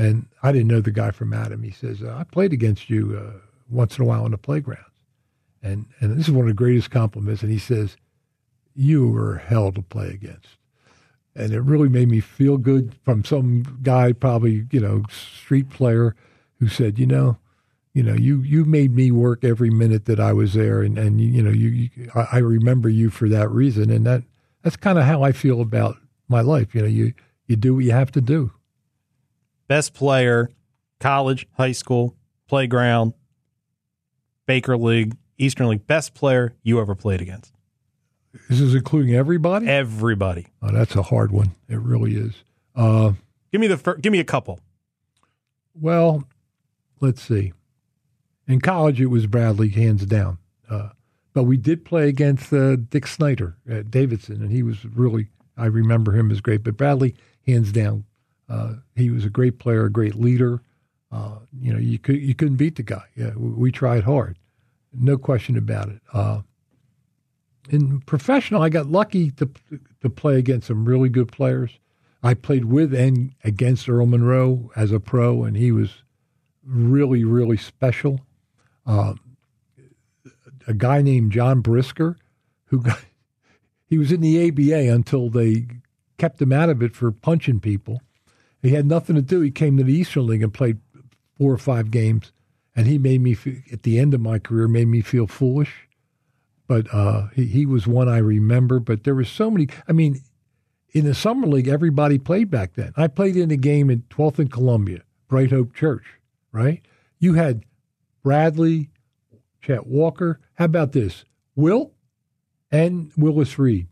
[0.00, 1.62] And I didn't know the guy from Adam.
[1.62, 3.38] He says, uh, I played against you uh,
[3.68, 4.86] once in a while on the playgrounds.
[5.62, 7.42] And, and this is one of the greatest compliments.
[7.42, 7.98] And he says,
[8.74, 10.56] You were hell to play against.
[11.36, 16.16] And it really made me feel good from some guy, probably, you know, street player
[16.60, 17.36] who said, You know,
[17.92, 20.80] you know, you, you made me work every minute that I was there.
[20.80, 23.90] And, and you know, you, you I, I remember you for that reason.
[23.90, 24.22] And that,
[24.62, 26.74] that's kind of how I feel about my life.
[26.74, 27.12] You know, you,
[27.46, 28.52] you do what you have to do
[29.70, 30.50] best player,
[30.98, 32.16] college, high school,
[32.48, 33.14] playground,
[34.44, 37.54] Baker League, Eastern League, best player you ever played against.
[38.48, 39.68] This is including everybody.
[39.68, 40.48] Everybody.
[40.60, 41.54] Oh, that's a hard one.
[41.68, 42.42] It really is.
[42.74, 43.12] Uh,
[43.52, 44.58] give me the fir- give me a couple.
[45.72, 46.24] Well,
[47.00, 47.52] let's see.
[48.48, 50.38] In college, it was Bradley, hands down.
[50.68, 50.88] Uh,
[51.32, 55.28] but we did play against uh, Dick Snyder at Davidson, and he was really.
[55.56, 56.64] I remember him as great.
[56.64, 57.14] But Bradley,
[57.46, 58.04] hands down,
[58.50, 60.60] uh, he was a great player, a great leader.
[61.12, 63.04] Uh, you know, you could you couldn't beat the guy.
[63.16, 64.36] Yeah, we, we tried hard,
[64.92, 66.00] no question about it.
[66.12, 66.42] Uh,
[67.70, 69.48] in professional, I got lucky to
[70.02, 71.78] to play against some really good players.
[72.22, 76.02] I played with and against Earl Monroe as a pro, and he was
[76.64, 78.20] really, really special.
[78.84, 79.14] Uh,
[80.66, 82.16] a guy named John Brisker,
[82.66, 83.00] who got,
[83.86, 85.66] he was in the ABA until they
[86.18, 88.02] kept him out of it for punching people.
[88.62, 89.40] He had nothing to do.
[89.40, 90.78] He came to the Eastern League and played
[91.38, 92.32] four or five games,
[92.76, 95.88] and he made me feel, at the end of my career made me feel foolish.
[96.66, 98.78] But uh, he, he was one I remember.
[98.78, 99.68] But there were so many.
[99.88, 100.20] I mean,
[100.90, 102.92] in the summer league, everybody played back then.
[102.96, 106.04] I played in a game in 12th and Columbia, Bright Hope Church.
[106.52, 106.82] Right?
[107.18, 107.64] You had
[108.22, 108.90] Bradley,
[109.62, 110.40] Chet Walker.
[110.54, 111.24] How about this?
[111.56, 111.92] Will
[112.70, 113.88] and Willis Reed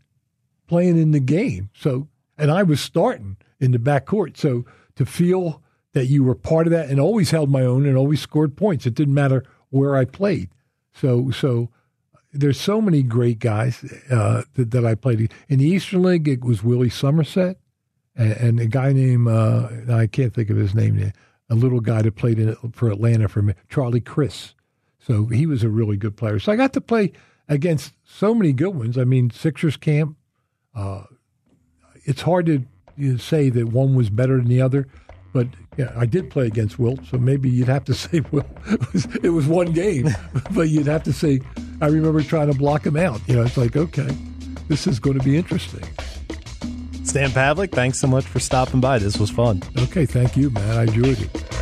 [0.67, 1.71] playing in the game.
[1.75, 4.37] So, and I was starting in the backcourt.
[4.37, 4.65] So
[4.97, 8.21] to feel that you were part of that and always held my own and always
[8.21, 8.87] scored points.
[8.87, 10.51] It didn't matter where I played.
[10.93, 11.71] So, so
[12.33, 16.29] there's so many great guys uh, that, that, I played in the Eastern League.
[16.29, 17.59] It was Willie Somerset
[18.15, 21.13] and, and a guy named uh, I can't think of his name.
[21.51, 24.55] A little guy that played in for Atlanta for me, Charlie Criss.
[25.01, 26.39] So he was a really good player.
[26.39, 27.13] So I got to play
[27.49, 28.99] against so many good ones.
[28.99, 30.17] I mean, Sixers camp.
[30.75, 31.05] Uh,
[32.05, 32.65] it's hard to
[33.19, 34.89] say that one was better than the other,
[35.33, 35.47] but
[35.77, 39.07] yeah, I did play against Wilt, so maybe you'd have to say, well, it was,
[39.17, 40.09] it was one game,
[40.53, 41.41] but you'd have to say,
[41.81, 43.21] I remember trying to block him out.
[43.29, 44.09] You know, it's like, okay,
[44.69, 45.85] this is going to be interesting.
[47.05, 48.99] Stan Pawlak, thanks so much for stopping by.
[48.99, 49.63] This was fun.
[49.79, 50.77] Okay, thank you, man.
[50.77, 51.58] I enjoyed it.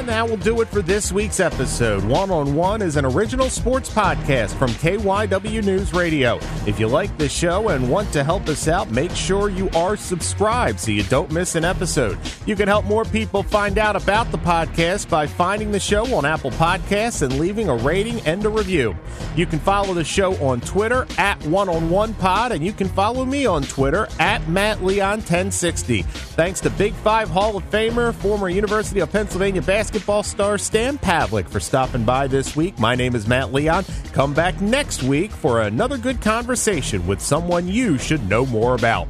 [0.00, 2.02] And that will do it for this week's episode.
[2.04, 6.38] One on One is an original sports podcast from KYW News Radio.
[6.66, 9.98] If you like the show and want to help us out, make sure you are
[9.98, 12.18] subscribed so you don't miss an episode.
[12.46, 16.24] You can help more people find out about the podcast by finding the show on
[16.24, 18.96] Apple Podcasts and leaving a rating and a review.
[19.36, 22.88] You can follow the show on Twitter at One on One Pod, and you can
[22.88, 26.04] follow me on Twitter at Matt Leon 1060.
[26.04, 30.98] Thanks to Big Five Hall of Famer, former University of Pennsylvania basketball basketball star Stan
[30.98, 32.78] Pawlak for stopping by this week.
[32.78, 33.84] My name is Matt Leon.
[34.12, 39.08] Come back next week for another good conversation with someone you should know more about.